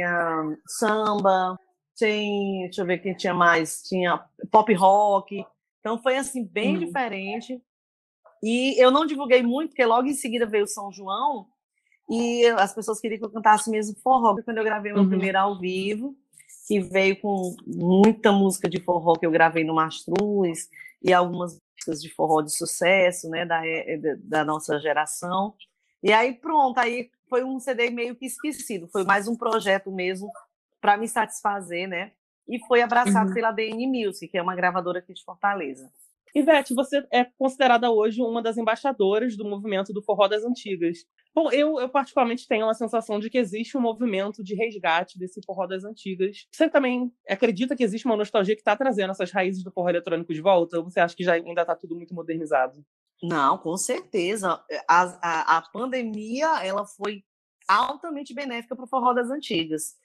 samba, 0.65 1.60
tem, 1.97 2.62
deixa 2.63 2.84
eu 2.84 2.86
ver 2.86 2.99
quem 2.99 3.13
tinha 3.17 3.34
mais, 3.34 3.82
tinha 3.82 4.17
pop 4.49 4.73
rock, 4.75 5.43
então 5.82 6.02
foi 6.02 6.15
assim 6.15 6.45
bem 6.45 6.75
Uhum. 6.75 6.86
diferente. 6.86 7.62
E 8.41 8.82
eu 8.82 8.91
não 8.91 9.06
divulguei 9.06 9.43
muito, 9.43 9.71
porque 9.71 9.86
logo 9.86 10.08
em 10.08 10.13
seguida 10.13 10.45
veio 10.45 10.65
São 10.65 10.89
João 10.89 11.47
e 12.10 12.45
as 12.48 12.74
pessoas 12.74 13.00
queriam 13.00 13.19
que 13.19 13.26
eu 13.26 13.32
cantasse 13.32 13.69
mesmo 13.69 13.95
forró. 14.02 14.36
Quando 14.43 14.58
eu 14.58 14.63
gravei 14.63 14.91
meu 14.91 15.04
Uhum. 15.04 15.10
primeiro 15.10 15.38
ao 15.38 15.60
vivo, 15.60 16.15
que 16.67 16.80
veio 16.80 17.19
com 17.19 17.56
muita 17.65 18.32
música 18.32 18.69
de 18.69 18.82
forró 18.82 19.13
que 19.13 19.26
eu 19.26 19.32
gravei 19.32 19.63
no 19.63 19.76
Mastruz 19.76 20.69
e 21.02 21.13
algumas 21.13 21.58
músicas 21.58 22.02
de 22.02 22.13
forró 22.13 22.41
de 22.41 22.56
sucesso, 22.56 23.30
né, 23.30 23.45
da, 23.45 23.62
da 24.19 24.45
nossa 24.45 24.80
geração. 24.80 25.54
E 26.02 26.12
aí 26.12 26.34
pronto, 26.34 26.78
aí 26.80 27.10
foi 27.30 27.43
um 27.43 27.60
CD 27.60 27.89
meio 27.89 28.15
que 28.15 28.26
esquecido, 28.26 28.88
foi 28.88 29.04
mais 29.04 29.28
um 29.28 29.36
projeto 29.36 29.91
mesmo 29.91 30.32
para 30.82 30.98
me 30.98 31.08
satisfazer, 31.08 31.88
né? 31.88 32.12
E 32.48 32.60
foi 32.65 32.82
abraçado 32.82 33.30
uhum. 33.30 33.34
pela 33.36 33.52
DN 33.52 33.86
Music, 33.88 34.28
que 34.28 34.38
é 34.38 34.41
uma 34.41 34.56
gravadora 34.56 35.00
aqui 35.00 35.13
de 35.13 35.24
Fortaleza. 35.24 35.91
Ivete, 36.36 36.74
você 36.74 37.06
é 37.12 37.26
considerada 37.38 37.89
hoje 37.92 38.22
uma 38.22 38.42
das 38.42 38.58
embaixadoras 38.58 39.36
do 39.36 39.46
movimento 39.46 39.92
do 39.92 40.02
forró 40.02 40.28
das 40.28 40.44
antigas. 40.44 41.06
Bom, 41.34 41.52
eu, 41.52 41.80
eu 41.80 41.89
particularmente 41.89 42.48
tenho 42.48 42.68
a 42.68 42.74
sensação 42.74 43.20
de 43.20 43.30
que 43.30 43.38
existe 43.38 43.78
um 43.78 43.82
movimento 43.82 44.44
de 44.44 44.56
resgate 44.56 45.18
desse 45.18 45.42
forró 45.46 45.68
das 45.68 45.84
antigas. 45.84 46.48
Você 46.52 46.70
também 46.70 47.12
acredita 47.28 47.76
que 47.76 47.84
existe 47.84 48.06
uma 48.06 48.18
nostalgia 48.18 48.56
que 48.56 48.62
está 48.62 48.76
trazendo 48.76 49.12
essas 49.12 49.32
raízes 49.32 49.63
do 49.63 49.72
forró 49.72 49.89
eletrônico 49.89 50.34
de 50.34 50.42
volta? 50.42 50.78
Ou 50.78 50.84
você 50.84 51.00
acha 51.00 51.15
que 51.15 51.24
já 51.24 51.34
ainda 51.34 51.62
está 51.62 51.76
tudo 51.76 51.96
muito 51.96 52.13
modernizado? 52.13 52.84
Não, 53.22 53.58
com 53.58 53.78
certeza. 53.78 54.63
A, 54.88 55.04
a, 55.22 55.58
a 55.58 55.62
pandemia 55.62 56.63
ela 56.63 56.86
foi 56.86 57.24
altamente 57.68 58.34
benéfica 58.34 58.76
para 58.76 58.86
o 58.86 58.88
forró 58.88 59.13
das 59.13 59.30
antigas. 59.30 59.96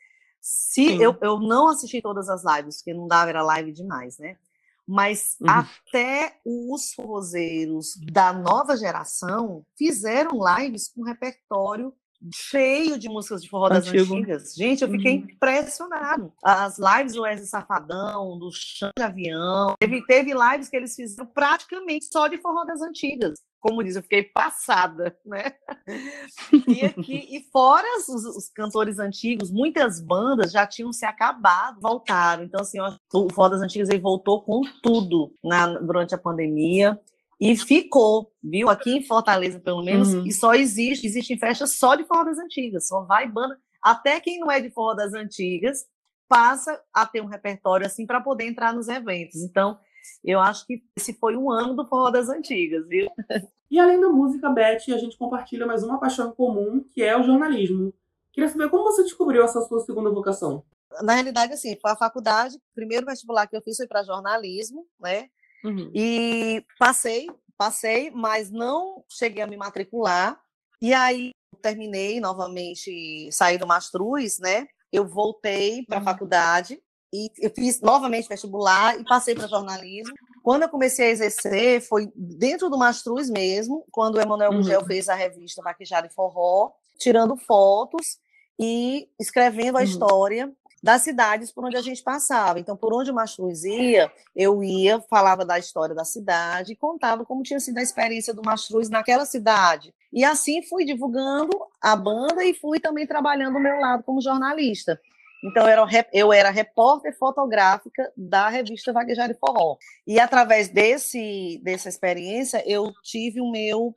Se 0.41 1.01
eu, 1.01 1.17
eu 1.23 1.41
não 1.41 1.69
assisti 1.69 2.03
todas 2.03 2.29
as 2.29 2.45
lives, 2.45 2.77
porque 2.77 2.93
não 2.93 3.09
dava, 3.09 3.31
era 3.31 3.43
live 3.43 3.73
demais, 3.73 4.19
né? 4.19 4.37
Mas 4.87 5.37
uhum. 5.41 5.49
até 5.49 6.39
os 6.45 6.93
forrozeiros 6.93 7.95
da 8.13 8.33
nova 8.33 8.77
geração 8.77 9.65
fizeram 9.77 10.33
lives 10.59 10.89
com 10.89 11.03
repertório 11.03 11.95
cheio 12.33 12.99
de 12.99 13.09
músicas 13.09 13.43
de 13.43 13.49
forró 13.49 13.69
das 13.69 13.89
Antigo. 13.89 14.15
antigas. 14.15 14.55
Gente, 14.55 14.83
eu 14.83 14.91
fiquei 14.91 15.19
uhum. 15.19 15.25
impressionado. 15.25 16.33
As 16.43 16.79
lives 16.79 17.15
do 17.15 17.23
Wesley 17.23 17.47
Safadão, 17.47 18.39
do 18.39 18.51
Chão 18.53 18.91
de 18.97 19.03
Avião, 19.03 19.75
teve, 19.81 20.05
teve 20.07 20.33
lives 20.33 20.69
que 20.69 20.77
eles 20.77 20.95
fizeram 20.95 21.27
praticamente 21.27 22.07
só 22.07 22.29
de 22.29 22.39
forró 22.39 22.65
das 22.65 22.81
antigas 22.81 23.41
como 23.65 23.83
diz, 23.83 23.97
eu 23.97 24.03
fiquei 24.03 24.23
passada, 24.23 25.17
né? 25.25 25.55
E 26.69 26.85
aqui, 26.85 27.27
e 27.31 27.43
fora 27.51 27.87
os, 27.99 28.09
os, 28.09 28.51
cantores 28.51 28.99
antigos, 28.99 29.51
muitas 29.51 30.03
bandas 30.03 30.53
já 30.53 30.67
tinham 30.67 30.93
se 30.93 31.07
acabado, 31.07 31.81
voltaram. 31.81 32.45
Então, 32.45 32.61
assim, 32.61 32.79
ó, 32.79 32.95
o 33.15 33.33
Fodas 33.33 33.63
Antigas 33.63 33.89
ele 33.89 34.01
voltou 34.01 34.43
com 34.43 34.61
tudo 34.83 35.33
na, 35.43 35.79
durante 35.79 36.15
a 36.15 36.19
pandemia 36.19 37.01
e 37.45 37.55
ficou, 37.59 38.33
viu? 38.43 38.71
Aqui 38.71 38.91
em 38.97 39.03
Fortaleza, 39.03 39.61
pelo 39.61 39.83
menos, 39.83 40.15
uhum. 40.15 40.27
e 40.27 40.33
só 40.33 40.55
existe, 40.55 41.07
existe 41.07 41.37
festas 41.37 41.77
só 41.77 41.95
de 41.95 42.03
forró 42.05 42.25
das 42.25 42.39
antigas, 42.39 42.89
só 42.89 43.03
vai 43.03 43.29
banda, 43.29 43.59
até 43.83 44.19
quem 44.19 44.39
não 44.39 44.51
é 44.51 44.59
de 44.61 44.71
forró 44.71 44.95
das 44.95 45.13
antigas 45.13 45.85
passa 46.27 46.81
a 46.91 47.05
ter 47.05 47.21
um 47.21 47.27
repertório 47.27 47.87
assim 47.87 48.07
para 48.07 48.19
poder 48.19 48.47
entrar 48.47 48.73
nos 48.73 48.89
eventos. 48.89 49.43
Então, 49.43 49.79
eu 50.25 50.41
acho 50.41 50.67
que 50.67 50.83
esse 50.97 51.13
foi 51.13 51.37
um 51.37 51.51
ano 51.51 51.75
do 51.77 51.87
forró 51.87 52.11
das 52.11 52.31
antigas, 52.31 52.89
viu? 52.89 53.09
E 53.71 53.79
além 53.81 54.01
da 54.01 54.09
música, 54.09 54.49
Beth, 54.51 54.85
a 54.89 54.99
gente 54.99 55.19
compartilha 55.19 55.67
mais 55.67 55.83
uma 55.83 55.99
paixão 55.99 56.31
comum, 56.31 56.85
que 56.93 57.03
é 57.03 57.19
o 57.19 57.25
jornalismo. 57.25 57.93
Queria 58.33 58.49
saber 58.49 58.69
como 58.69 58.85
você 58.85 59.03
descobriu 59.03 59.43
essa 59.43 59.61
sua 59.63 59.81
segunda 59.81 60.11
vocação. 60.11 60.63
Na 61.03 61.15
realidade, 61.15 61.55
assim, 61.55 61.77
foi 61.81 61.91
a 61.91 61.97
faculdade, 61.97 62.57
o 62.57 62.61
primeiro 62.73 63.05
vestibular 63.05 63.49
que 63.49 63.57
eu 63.57 63.63
fiz 63.63 63.77
foi 63.77 63.89
para 63.89 64.05
jornalismo, 64.05 64.87
né? 65.01 65.29
Uhum. 65.65 65.91
E 65.95 66.65
passei, 66.79 67.29
passei, 67.57 68.11
mas 68.11 68.51
não 68.51 69.03
cheguei 69.09 69.43
a 69.43 69.47
me 69.47 69.57
matricular. 69.57 70.39
E 70.81 70.93
aí 70.93 71.31
terminei 71.63 72.21
novamente, 72.21 73.29
saí 73.33 73.57
do 73.57 73.67
Mastruz, 73.67 74.39
né? 74.39 74.67
Eu 74.93 75.07
voltei 75.07 75.85
para 75.87 75.97
a 75.97 75.99
uhum. 76.01 76.05
faculdade 76.05 76.81
e 77.13 77.31
eu 77.39 77.51
fiz 77.51 77.81
novamente 77.81 78.29
vestibular 78.29 79.01
e 79.01 79.05
passei 79.05 79.35
para 79.35 79.49
jornalismo. 79.49 80.15
Quando 80.43 80.65
eu 80.65 80.69
comecei 80.69 81.07
a 81.07 81.11
exercer, 81.11 81.81
foi 81.81 82.13
dentro 82.15 82.69
do 82.69 82.77
Mastruz 82.77 83.31
mesmo, 83.31 83.85
quando 83.91 84.17
o 84.17 84.21
Emanuel 84.21 84.51
uhum. 84.51 84.59
Gugel 84.59 84.85
fez 84.85 85.09
a 85.09 85.15
revista 85.15 85.63
Maquijada 85.63 86.07
e 86.07 86.13
Forró, 86.13 86.73
tirando 86.99 87.37
fotos 87.37 88.19
e 88.59 89.09
escrevendo 89.19 89.79
a 89.79 89.81
uhum. 89.81 89.87
história 89.87 90.53
das 90.85 91.01
cidades 91.01 91.51
por 91.51 91.65
onde 91.65 91.79
a 91.79 91.81
gente 91.81 92.03
passava. 92.03 92.61
Então, 92.61 92.77
por 92.77 92.93
onde 92.93 93.11
o 93.11 93.15
Mastruz 93.15 93.65
ia, 93.65 94.13
eu 94.37 94.63
ia, 94.63 95.01
falava 95.09 95.43
da 95.43 95.59
história 95.59 95.95
da 95.95 96.05
cidade 96.05 96.75
e 96.75 96.77
contava 96.77 97.25
como 97.25 97.43
tinha 97.43 97.59
sido 97.59 97.79
a 97.79 97.83
experiência 97.83 98.35
do 98.35 98.43
Mastruz 98.45 98.91
naquela 98.91 99.25
cidade. 99.25 99.95
E 100.13 100.23
assim 100.23 100.63
fui 100.63 100.85
divulgando 100.85 101.59
a 101.81 101.97
banda 101.97 102.45
e 102.45 102.53
fui 102.53 102.79
também 102.79 103.07
trabalhando 103.07 103.57
o 103.57 103.61
meu 103.61 103.81
lado 103.81 104.03
como 104.03 104.21
jornalista. 104.21 105.01
Então, 105.43 105.67
eu 106.13 106.33
era, 106.35 106.51
repórter 106.51 107.17
fotográfica 107.19 108.13
da 108.15 108.51
revista 108.51 108.93
Vaguejar 108.93 109.31
e 109.31 109.35
Forró. 109.35 109.79
E 110.07 110.21
através 110.21 110.69
desse, 110.69 111.63
dessa 111.65 111.89
experiência, 111.89 112.63
eu 112.67 112.93
tive 113.03 113.41
o 113.41 113.51
meu 113.51 113.95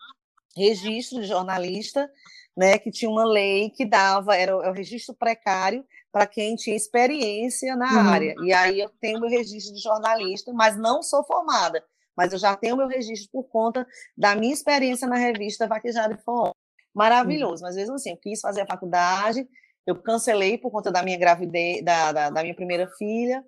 registro 0.56 1.20
de 1.20 1.28
jornalista, 1.28 2.10
né, 2.56 2.78
que 2.78 2.92
tinha 2.92 3.12
uma 3.12 3.26
lei 3.26 3.70
que 3.70 3.86
dava, 3.86 4.38
era 4.38 4.56
o 4.56 4.72
registro 4.72 5.14
precário 5.14 5.86
para 6.12 6.26
quem 6.26 6.56
tinha 6.56 6.76
experiência 6.76 7.76
na 7.76 7.92
uhum. 7.92 8.10
área. 8.10 8.36
E 8.44 8.54
aí 8.54 8.80
eu 8.80 8.90
tenho 9.02 9.20
meu 9.20 9.30
registro 9.30 9.74
de 9.74 9.82
jornalista, 9.82 10.52
mas 10.54 10.78
não 10.78 11.02
sou 11.04 11.24
formada, 11.24 11.84
mas 12.16 12.34
eu 12.34 12.40
já 12.40 12.56
tenho 12.56 12.78
meu 12.78 12.88
registro 12.88 13.30
por 13.32 13.44
conta 13.50 13.86
da 14.18 14.36
minha 14.36 14.54
experiência 14.54 15.08
na 15.08 15.18
revista 15.18 15.68
Vaquejada 15.68 16.14
e 16.14 16.24
Forró. 16.24 16.52
Maravilhoso, 16.94 17.64
uhum. 17.64 17.68
mas 17.68 17.76
mesmo 17.76 17.96
assim, 17.96 18.12
eu 18.12 18.18
quis 18.18 18.42
fazer 18.42 18.62
a 18.62 18.66
faculdade, 18.66 19.48
eu 19.86 19.96
cancelei 19.96 20.58
por 20.58 20.72
conta 20.72 20.92
da 20.92 21.04
minha 21.04 21.18
gravidez, 21.18 21.84
da, 21.84 22.12
da, 22.12 22.30
da 22.30 22.42
minha 22.42 22.56
primeira 22.56 22.90
filha, 22.98 23.44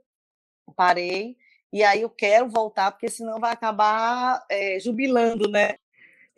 parei, 0.76 1.36
e 1.72 1.84
aí 1.84 2.02
eu 2.02 2.10
quero 2.10 2.50
voltar, 2.50 2.92
porque 2.92 3.10
senão 3.10 3.40
vai 3.40 3.52
acabar 3.52 4.44
é, 4.50 4.80
jubilando, 4.80 5.50
né? 5.50 5.76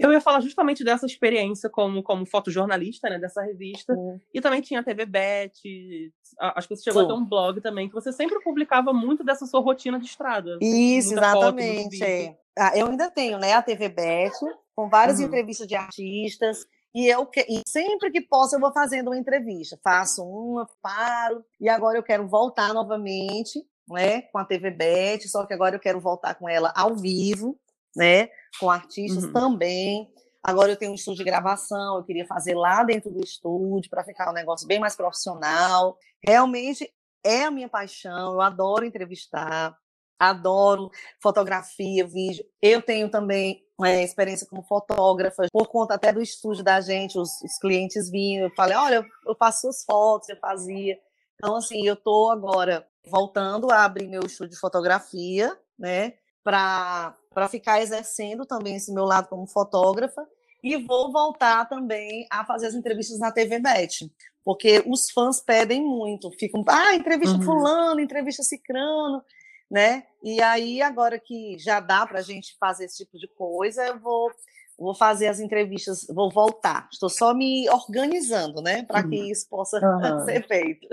Eu 0.02 0.12
ia 0.12 0.22
falar 0.22 0.42
justamente 0.42 0.84
dessa 0.84 1.06
experiência 1.06 1.70
como, 1.70 2.02
como 2.02 2.26
fotojornalista, 2.26 3.10
né, 3.10 3.20
dessa 3.20 3.42
revista. 3.42 3.94
Uhum. 3.94 4.20
E 4.34 4.42
também 4.42 4.62
tinha 4.62 4.80
a 4.80 4.84
TV 4.84 5.06
Bet, 5.06 6.12
acho 6.40 6.68
que 6.68 6.76
você 6.76 6.84
chegou 6.84 7.02
Sim. 7.02 7.06
a 7.06 7.10
ter 7.10 7.20
um 7.20 7.26
blog 7.26 7.62
também, 7.62 7.88
que 7.88 7.94
você 7.94 8.12
sempre 8.12 8.42
publicava 8.42 8.92
muito 8.92 9.24
dessa 9.24 9.46
sua 9.46 9.62
rotina 9.62 10.00
de 10.00 10.06
estrada. 10.06 10.58
Isso, 10.62 11.14
exatamente. 11.14 12.04
É. 12.04 12.38
Ah, 12.58 12.78
eu 12.78 12.88
ainda 12.88 13.10
tenho, 13.10 13.38
né, 13.38 13.54
a 13.54 13.62
TV 13.62 13.90
Bet, 13.90 14.36
com 14.76 14.90
várias 14.90 15.20
uhum. 15.20 15.26
entrevistas 15.26 15.68
de 15.68 15.76
artistas. 15.76 16.66
E 16.94 17.08
eu 17.08 17.26
que, 17.26 17.42
e 17.42 17.62
sempre 17.68 18.12
que 18.12 18.20
posso 18.20 18.56
eu 18.56 18.60
vou 18.60 18.74
fazendo 18.74 19.08
uma 19.08 19.18
entrevista, 19.18 19.80
faço 19.82 20.24
uma, 20.24 20.68
paro 20.82 21.44
e 21.60 21.70
agora 21.70 21.98
eu 21.98 22.04
quero 22.04 22.28
voltar 22.28 22.74
novamente, 22.74 23.66
né, 23.88 24.24
com 24.24 24.38
a 24.38 24.46
TV 24.46 24.72
Bet, 24.72 25.30
só 25.30 25.46
que 25.46 25.54
agora 25.54 25.76
eu 25.76 25.80
quero 25.80 26.02
voltar 26.02 26.36
com 26.36 26.50
ela 26.50 26.74
ao 26.76 26.96
vivo, 26.96 27.58
né, 27.96 28.30
com 28.60 28.70
artistas 28.70 29.26
uhum. 29.26 29.34
também. 29.34 30.12
Agora 30.44 30.72
eu 30.72 30.78
tenho 30.78 30.92
um 30.92 30.96
estúdio 30.96 31.24
de 31.24 31.30
gravação, 31.30 31.98
eu 31.98 32.04
queria 32.04 32.26
fazer 32.26 32.56
lá 32.56 32.84
dentro 32.84 33.12
do 33.12 33.24
estúdio 33.24 33.90
para 33.90 34.04
ficar 34.04 34.30
um 34.30 34.34
negócio 34.34 34.68
bem 34.68 34.80
mais 34.80 34.96
profissional. 34.96 35.98
Realmente 36.26 36.92
é 37.24 37.44
a 37.44 37.52
minha 37.52 37.70
paixão, 37.70 38.34
eu 38.34 38.42
adoro 38.42 38.84
entrevistar, 38.84 39.78
adoro 40.20 40.90
fotografia, 41.22 42.06
vídeo. 42.08 42.44
Eu 42.62 42.82
tenho 42.82 43.10
também 43.10 43.64
é, 43.84 44.04
experiência 44.04 44.48
como 44.48 44.64
fotógrafa, 44.64 45.48
por 45.52 45.68
conta 45.68 45.96
até 45.96 46.14
do 46.14 46.22
estúdio 46.22 46.64
da 46.64 46.80
gente, 46.80 47.18
os, 47.18 47.30
os 47.42 47.58
clientes 47.60 48.10
vinham, 48.10 48.46
eu 48.46 48.56
falei, 48.56 48.78
olha, 48.78 49.06
eu, 49.26 49.36
faço 49.36 49.62
suas 49.62 49.84
fotos, 49.84 50.30
eu 50.30 50.38
fazia. 50.38 50.98
Então, 51.36 51.56
assim, 51.56 51.88
eu 51.88 51.96
estou 51.96 52.32
agora 52.32 52.88
voltando 53.10 53.72
a 53.72 53.84
abrir 53.84 54.08
meu 54.08 54.22
estúdio 54.22 54.54
de 54.54 54.60
fotografia, 54.60 55.58
né, 55.78 56.14
para 56.44 57.16
ficar 57.50 57.82
exercendo 57.82 58.46
também 58.46 58.76
esse 58.76 58.94
meu 58.94 59.06
lado 59.06 59.28
como 59.28 59.48
fotógrafa, 59.48 60.26
e 60.64 60.78
vou 60.78 61.12
voltar 61.12 61.68
também 61.68 62.28
a 62.30 62.46
fazer 62.46 62.68
as 62.68 62.76
entrevistas 62.76 63.20
na 63.20 63.32
TV 63.32 63.60
Bet, 63.60 64.12
porque 64.44 64.84
os 64.86 65.10
fãs 65.10 65.42
pedem 65.42 65.84
muito, 65.84 66.32
ficam, 66.32 66.64
ah, 66.68 66.94
entrevista 66.94 67.38
uhum. 67.38 67.44
fulano, 67.44 68.00
entrevista 68.00 68.44
cicrano, 68.44 69.24
né? 69.70 70.04
E 70.22 70.42
aí, 70.42 70.82
agora 70.82 71.18
que 71.18 71.58
já 71.58 71.80
dá 71.80 72.06
para 72.06 72.20
a 72.20 72.24
gente 72.24 72.56
fazer 72.60 72.86
esse 72.86 73.04
tipo 73.04 73.18
de 73.18 73.28
coisa, 73.30 73.86
eu 73.86 74.00
vou, 74.00 74.30
vou 74.78 74.94
fazer 74.94 75.28
as 75.28 75.40
entrevistas, 75.40 76.06
vou 76.10 76.30
voltar. 76.30 76.88
Estou 76.92 77.10
só 77.10 77.34
me 77.34 77.70
organizando, 77.70 78.62
né? 78.62 78.84
Para 78.84 79.02
que 79.02 79.18
uhum. 79.18 79.32
isso 79.32 79.48
possa 79.50 79.80
uhum. 79.82 80.26
ser 80.26 80.46
feito. 80.48 80.88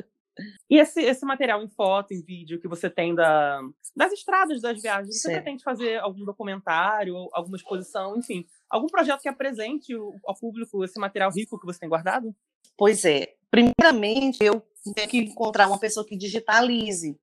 E 0.71 0.79
esse, 0.79 1.01
esse 1.01 1.25
material 1.25 1.63
em 1.63 1.69
foto, 1.69 2.13
em 2.13 2.23
vídeo 2.23 2.61
que 2.61 2.69
você 2.69 2.89
tem 2.89 3.15
da, 3.15 3.61
das 3.97 4.13
estradas 4.13 4.61
das 4.61 4.81
viagens, 4.81 5.21
você 5.21 5.33
pretende 5.33 5.63
fazer 5.63 5.99
algum 5.99 6.25
documentário, 6.25 7.17
alguma 7.33 7.57
exposição, 7.57 8.17
enfim, 8.17 8.47
algum 8.69 8.87
projeto 8.87 9.23
que 9.23 9.29
apresente 9.29 9.93
ao 10.25 10.39
público 10.39 10.85
esse 10.85 10.99
material 10.99 11.31
rico 11.31 11.59
que 11.59 11.67
você 11.67 11.81
tem 11.81 11.89
guardado? 11.89 12.35
Pois 12.77 13.05
é. 13.05 13.35
Primeiramente, 13.51 14.45
eu 14.45 14.63
tenho 14.95 15.09
que 15.09 15.19
encontrar 15.19 15.67
uma 15.67 15.79
pessoa 15.79 16.07
que 16.07 16.17
digitalize 16.17 17.19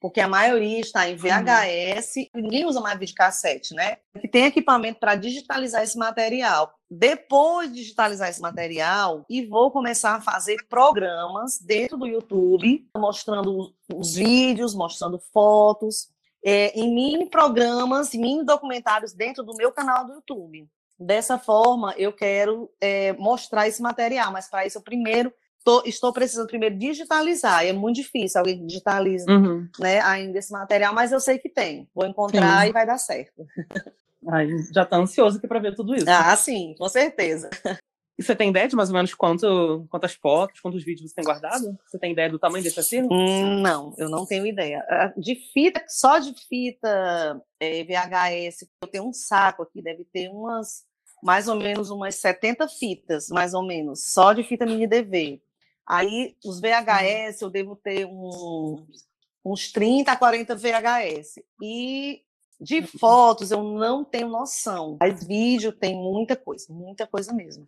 porque 0.00 0.20
a 0.20 0.28
maioria 0.28 0.80
está 0.80 1.08
em 1.08 1.14
VHS 1.14 2.16
e 2.16 2.30
ninguém 2.34 2.64
usa 2.64 2.80
mais 2.80 2.98
videocassete, 2.98 3.74
né? 3.74 3.98
Que 4.18 4.26
tem 4.26 4.46
equipamento 4.46 4.98
para 4.98 5.14
digitalizar 5.14 5.82
esse 5.82 5.98
material. 5.98 6.74
Depois 6.90 7.68
de 7.68 7.76
digitalizar 7.76 8.30
esse 8.30 8.40
material, 8.40 9.24
e 9.28 9.44
vou 9.44 9.70
começar 9.70 10.14
a 10.14 10.20
fazer 10.20 10.56
programas 10.68 11.58
dentro 11.58 11.98
do 11.98 12.06
YouTube, 12.06 12.88
mostrando 12.96 13.74
os 13.94 14.14
vídeos, 14.14 14.74
mostrando 14.74 15.20
fotos, 15.32 16.08
é, 16.42 16.68
em 16.78 16.94
mini 16.94 17.28
programas, 17.28 18.14
mini 18.14 18.44
documentários 18.44 19.12
dentro 19.12 19.44
do 19.44 19.54
meu 19.54 19.70
canal 19.70 20.06
do 20.06 20.14
YouTube. 20.14 20.66
Dessa 20.98 21.38
forma, 21.38 21.94
eu 21.96 22.12
quero 22.12 22.70
é, 22.80 23.12
mostrar 23.14 23.68
esse 23.68 23.80
material, 23.80 24.32
mas 24.32 24.48
para 24.48 24.66
isso 24.66 24.78
eu 24.78 24.82
primeiro 24.82 25.32
tô, 25.64 25.82
estou 25.84 26.12
precisando 26.12 26.46
primeiro 26.46 26.76
digitalizar. 26.78 27.64
É 27.64 27.72
muito 27.72 27.96
difícil 27.96 28.38
alguém 28.40 28.66
digitaliza 28.66 29.30
Uhum. 29.30 29.68
né, 29.78 30.00
ainda 30.00 30.38
esse 30.38 30.52
material, 30.52 30.94
mas 30.94 31.12
eu 31.12 31.20
sei 31.20 31.38
que 31.38 31.48
tem. 31.48 31.88
Vou 31.94 32.06
encontrar 32.06 32.62
Sim. 32.64 32.70
e 32.70 32.72
vai 32.72 32.86
dar 32.86 32.98
certo. 32.98 33.46
Ai, 34.28 34.48
já 34.74 34.84
tá 34.84 34.96
ansioso 34.98 35.38
aqui 35.38 35.48
pra 35.48 35.58
ver 35.58 35.74
tudo 35.74 35.94
isso. 35.94 36.04
Ah, 36.08 36.36
sim, 36.36 36.74
com 36.76 36.88
certeza. 36.88 37.48
E 38.18 38.22
você 38.22 38.36
tem 38.36 38.50
ideia 38.50 38.68
de 38.68 38.76
mais 38.76 38.90
ou 38.90 38.94
menos 38.94 39.14
quanto, 39.14 39.86
quantas 39.90 40.12
fotos, 40.12 40.60
quantos 40.60 40.84
vídeos 40.84 41.08
você 41.08 41.14
tem 41.14 41.24
guardado? 41.24 41.64
Você 41.86 41.98
tem 41.98 42.12
ideia 42.12 42.28
do 42.28 42.38
tamanho 42.38 42.62
desse 42.62 42.78
acervo? 42.78 43.08
Hum, 43.10 43.62
não, 43.62 43.94
eu 43.96 44.10
não 44.10 44.26
tenho 44.26 44.46
ideia. 44.46 44.84
Ah, 44.90 45.10
De 45.16 45.34
fita, 45.54 45.82
só 45.88 46.18
de 46.18 46.34
fita 46.46 47.40
eh, 47.58 47.82
VHS, 47.84 48.68
eu 48.82 48.88
tenho 48.88 49.08
um 49.08 49.12
saco 49.14 49.62
aqui, 49.62 49.80
deve 49.80 50.04
ter 50.04 50.28
umas, 50.28 50.84
mais 51.22 51.48
ou 51.48 51.56
menos 51.56 51.88
umas 51.88 52.16
70 52.16 52.68
fitas, 52.68 53.28
mais 53.30 53.54
ou 53.54 53.66
menos, 53.66 54.04
só 54.12 54.34
de 54.34 54.42
fita 54.42 54.66
mini 54.66 54.86
DV. 54.86 55.40
Aí, 55.90 56.36
os 56.44 56.60
VHS, 56.60 57.42
eu 57.42 57.50
devo 57.50 57.74
ter 57.74 58.06
um- 58.06 58.86
uns 59.44 59.72
30 59.72 60.12
a 60.12 60.16
40 60.16 60.54
VHS. 60.54 61.42
E 61.60 62.22
de 62.60 62.82
fotos, 62.82 63.50
eu 63.50 63.62
não 63.64 64.04
tenho 64.04 64.28
noção. 64.28 64.96
Mas 65.00 65.26
vídeo 65.26 65.72
tem 65.72 65.94
muita 65.96 66.36
coisa, 66.36 66.66
muita 66.72 67.08
coisa 67.08 67.32
mesmo. 67.32 67.66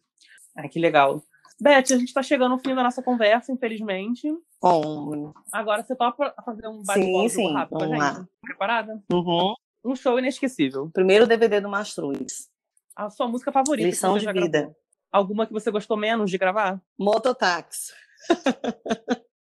Ai, 0.56 0.68
que 0.68 0.78
legal. 0.78 1.20
Beth, 1.60 1.92
a 1.92 1.96
gente 1.98 2.12
tá 2.14 2.22
chegando 2.22 2.52
ao 2.52 2.58
fim 2.60 2.74
da 2.76 2.82
nossa 2.84 3.02
conversa, 3.02 3.50
infelizmente. 3.50 4.28
Bom, 4.60 5.32
Agora 5.50 5.82
você 5.82 5.96
topa 5.96 6.32
fazer 6.44 6.68
um 6.68 6.84
jogo 6.84 7.52
rápido 7.54 7.78
vamos 7.80 7.98
lá. 7.98 8.14
gente? 8.14 8.28
Preparada? 8.42 9.02
uhum. 9.12 9.54
Um 9.84 9.96
show 9.96 10.16
inesquecível. 10.18 10.88
primeiro 10.92 11.26
DVD 11.26 11.60
do 11.60 11.68
Mastruz. 11.68 12.48
A 12.94 13.10
sua 13.10 13.26
música 13.26 13.50
favorita? 13.50 13.88
Lição 13.88 14.16
de 14.16 14.26
vida. 14.32 14.48
gravou? 14.48 14.76
Alguma 15.10 15.46
que 15.46 15.52
você 15.52 15.70
gostou 15.72 15.96
menos 15.96 16.30
de 16.30 16.38
gravar? 16.38 16.80
Mototáxi. 16.98 17.92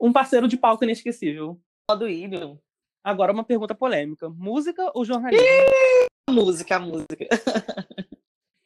Um 0.00 0.12
parceiro 0.12 0.48
de 0.48 0.56
palco 0.56 0.82
inesquecível. 0.82 1.60
Do 1.90 2.08
Ilho. 2.08 2.58
Agora 3.04 3.32
uma 3.32 3.44
pergunta 3.44 3.74
polêmica. 3.74 4.30
Música 4.30 4.90
ou 4.94 5.04
jornalismo? 5.04 5.46
Música, 6.30 6.78
música. 6.78 7.28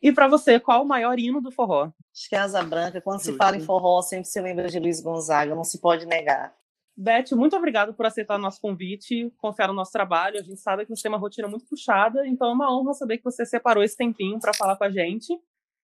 E 0.01 0.13
pra 0.13 0.29
você, 0.29 0.61
qual 0.61 0.83
o 0.83 0.87
maior 0.87 1.19
hino 1.19 1.41
do 1.41 1.51
forró? 1.51 1.91
Acho 2.15 2.29
que 2.29 2.37
é 2.37 2.39
Asa 2.39 2.63
Branca, 2.63 3.01
quando 3.01 3.21
se 3.21 3.29
Justo. 3.29 3.39
fala 3.39 3.57
em 3.57 3.61
forró, 3.61 4.03
sempre 4.03 4.27
se 4.27 4.39
lembra 4.39 4.69
de 4.69 4.79
Luiz 4.79 5.01
Gonzaga, 5.01 5.55
não 5.55 5.65
se 5.65 5.81
pode 5.81 6.05
negar. 6.05 6.55
Beth, 6.95 7.33
muito 7.33 7.57
obrigada 7.57 7.93
por 7.93 8.05
aceitar 8.05 8.39
nosso 8.39 8.61
convite, 8.61 9.33
confiar 9.39 9.69
no 9.69 9.75
nosso 9.75 9.91
trabalho. 9.91 10.39
A 10.39 10.43
gente 10.43 10.61
sabe 10.61 10.85
que 10.85 10.95
você 10.95 11.03
tem 11.03 11.11
uma 11.11 11.19
rotina 11.19 11.49
muito 11.49 11.65
puxada, 11.65 12.27
então 12.27 12.51
é 12.51 12.53
uma 12.53 12.71
honra 12.71 12.93
saber 12.93 13.17
que 13.17 13.25
você 13.25 13.47
separou 13.47 13.83
esse 13.83 13.97
tempinho 13.97 14.39
para 14.39 14.53
falar 14.53 14.77
com 14.77 14.85
a 14.85 14.91
gente. 14.91 15.37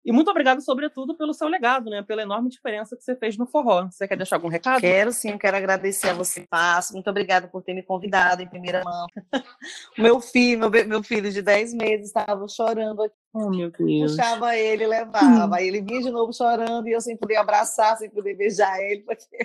E 0.07 0.11
muito 0.13 0.31
obrigado, 0.31 0.61
sobretudo, 0.61 1.17
pelo 1.17 1.33
seu 1.33 1.49
legado, 1.49 1.89
né? 1.89 2.01
Pela 2.01 2.21
enorme 2.21 2.47
diferença 2.49 2.95
que 2.95 3.03
você 3.03 3.13
fez 3.13 3.37
no 3.37 3.45
forró. 3.45 3.89
Você 3.91 4.07
quer 4.07 4.15
deixar 4.15 4.37
algum 4.37 4.47
recado? 4.47 4.79
Quero 4.79 5.11
sim, 5.11 5.37
quero 5.37 5.57
agradecer 5.57 6.07
a 6.07 6.13
você, 6.13 6.47
Passo. 6.49 6.93
Muito 6.93 7.09
obrigada 7.09 7.49
por 7.49 7.61
ter 7.61 7.73
me 7.73 7.83
convidado 7.83 8.41
em 8.41 8.47
primeira 8.47 8.85
mão. 8.85 9.05
Meu 9.97 10.21
filho, 10.21 10.69
meu, 10.69 10.87
meu 10.87 11.03
filho 11.03 11.29
de 11.29 11.41
10 11.41 11.73
meses, 11.73 12.07
estava 12.07 12.47
chorando 12.47 13.03
aqui, 13.03 13.15
Oh, 13.33 13.49
meu 13.49 13.69
Deus. 13.69 14.11
puxava 14.11 14.55
ele, 14.55 14.87
levava. 14.87 15.57
Aí 15.57 15.67
ele 15.67 15.81
vinha 15.81 16.01
de 16.01 16.09
novo 16.09 16.31
chorando 16.31 16.87
e 16.87 16.93
eu 16.93 17.01
sem 17.01 17.17
poder 17.17 17.35
abraçar, 17.35 17.97
sem 17.97 18.09
poder 18.09 18.35
beijar 18.35 18.79
ele. 18.79 19.01
Porque... 19.01 19.37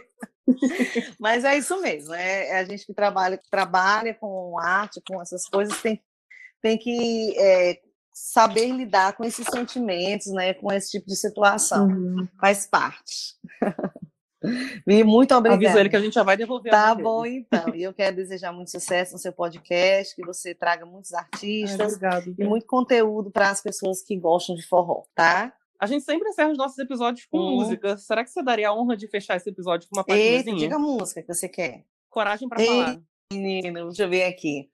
Mas 1.19 1.45
é 1.45 1.59
isso 1.59 1.81
mesmo, 1.81 2.15
é, 2.15 2.51
é 2.51 2.59
a 2.59 2.65
gente 2.65 2.87
que 2.87 2.95
trabalha, 2.95 3.37
que 3.37 3.51
trabalha 3.51 4.15
com 4.15 4.59
arte, 4.61 5.03
com 5.05 5.21
essas 5.21 5.45
coisas, 5.49 5.81
tem, 5.83 6.01
tem 6.61 6.79
que 6.79 7.35
é, 7.37 7.81
saber 8.13 8.71
lidar 8.71 9.15
com 9.17 9.25
esses 9.25 9.47
sentimentos, 9.47 10.27
né, 10.33 10.55
com 10.55 10.73
esse 10.73 10.91
tipo 10.91 11.07
de 11.07 11.17
situação. 11.17 11.87
Uhum. 11.89 12.29
Faz 12.41 12.67
parte. 12.67 13.37
Vi, 14.85 15.05
muito 15.05 15.33
obrigada. 15.37 15.65
Avisa 15.67 15.79
ele 15.81 15.89
que 15.89 15.95
a 15.97 16.01
gente 16.01 16.15
já 16.15 16.25
vai 16.25 16.37
devolver. 16.37 16.71
Tá 16.73 16.93
dele. 16.95 17.05
bom, 17.05 17.25
então. 17.25 17.73
E 17.75 17.83
eu 17.85 17.95
quero 17.95 18.17
desejar 18.17 18.53
muito 18.53 18.73
sucesso 18.73 19.13
no 19.13 19.19
seu 19.19 19.33
podcast, 19.33 20.17
que 20.17 20.27
você 20.27 20.53
traga 20.53 20.85
muitos 20.85 21.13
Ai, 21.15 21.21
artistas 21.23 21.95
obrigado. 21.95 22.35
e 22.37 22.45
muito 22.45 22.67
conteúdo 22.67 23.31
para 23.31 23.51
as 23.51 23.63
pessoas 23.63 24.03
que 24.03 24.17
gostam 24.17 24.57
de 24.57 24.67
forró, 24.67 25.05
tá? 25.15 25.53
A 25.79 25.87
gente 25.87 26.05
sempre 26.05 26.29
encerra 26.29 26.51
os 26.51 26.59
nossos 26.59 26.79
episódios 26.79 27.25
com 27.27 27.39
Hum. 27.39 27.57
música. 27.57 27.97
Será 27.97 28.25
que 28.25 28.31
você 28.31 28.43
daria 28.43 28.69
a 28.69 28.75
honra 28.75 28.97
de 28.97 29.07
fechar 29.07 29.37
esse 29.37 29.49
episódio 29.49 29.89
com 29.89 29.97
uma 30.01 30.05
Eita, 30.09 30.35
partidinha? 30.45 30.57
diga 30.57 30.77
a 30.77 30.79
música 30.79 31.23
que 31.23 31.33
você 31.33 31.49
quer. 31.49 31.85
Coragem 32.11 32.49
Ei. 32.59 32.67
falar. 32.67 33.01
Menino, 33.33 33.87
deixa 33.87 34.03
eu 34.05 34.09
ver 34.09 34.25
aqui. 34.25 34.69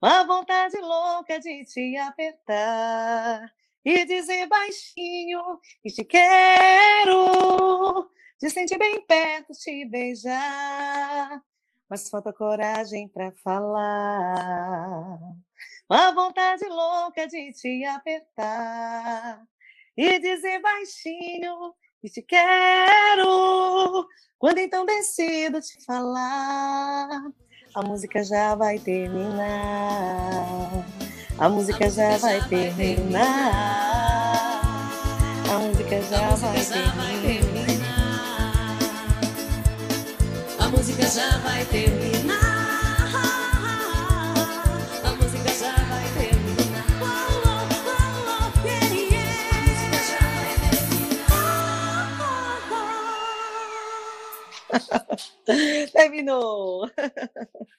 Uma 0.00 0.24
vontade 0.24 0.78
louca 0.78 1.40
de 1.40 1.64
te 1.64 1.96
apertar 1.96 3.50
e 3.82 4.04
dizer 4.04 4.46
baixinho 4.46 5.58
que 5.82 5.90
te 5.90 6.04
quero, 6.04 8.10
de 8.38 8.50
sentir 8.50 8.76
bem 8.76 9.00
perto, 9.06 9.54
te 9.54 9.86
beijar, 9.86 11.42
mas 11.88 12.10
falta 12.10 12.30
coragem 12.30 13.08
para 13.08 13.32
falar. 13.42 15.18
Uma 15.88 16.12
vontade 16.12 16.66
louca 16.66 17.26
de 17.26 17.52
te 17.52 17.84
apertar 17.86 19.42
e 19.96 20.18
dizer 20.18 20.60
baixinho 20.60 21.74
que 22.02 22.10
te 22.10 22.20
quero, 22.20 24.06
quando 24.38 24.58
então 24.58 24.84
decido 24.84 25.58
te 25.60 25.82
falar. 25.86 27.22
A 27.76 27.82
música 27.82 28.24
já 28.24 28.54
vai 28.54 28.78
terminar. 28.78 29.50
A 31.36 31.46
música 31.46 31.90
já 31.90 32.16
vai 32.16 32.40
terminar. 32.48 33.22
A 35.46 35.58
música 35.58 36.00
já 36.00 36.30
vai 36.36 36.64
terminar. 36.64 37.68
A 40.58 40.68
música 40.70 41.06
já 41.06 41.36
vai 41.40 41.66
terminar. 41.66 42.15
Vai 54.78 54.90
terminar. 55.44 55.92
Terminou. 55.92 56.90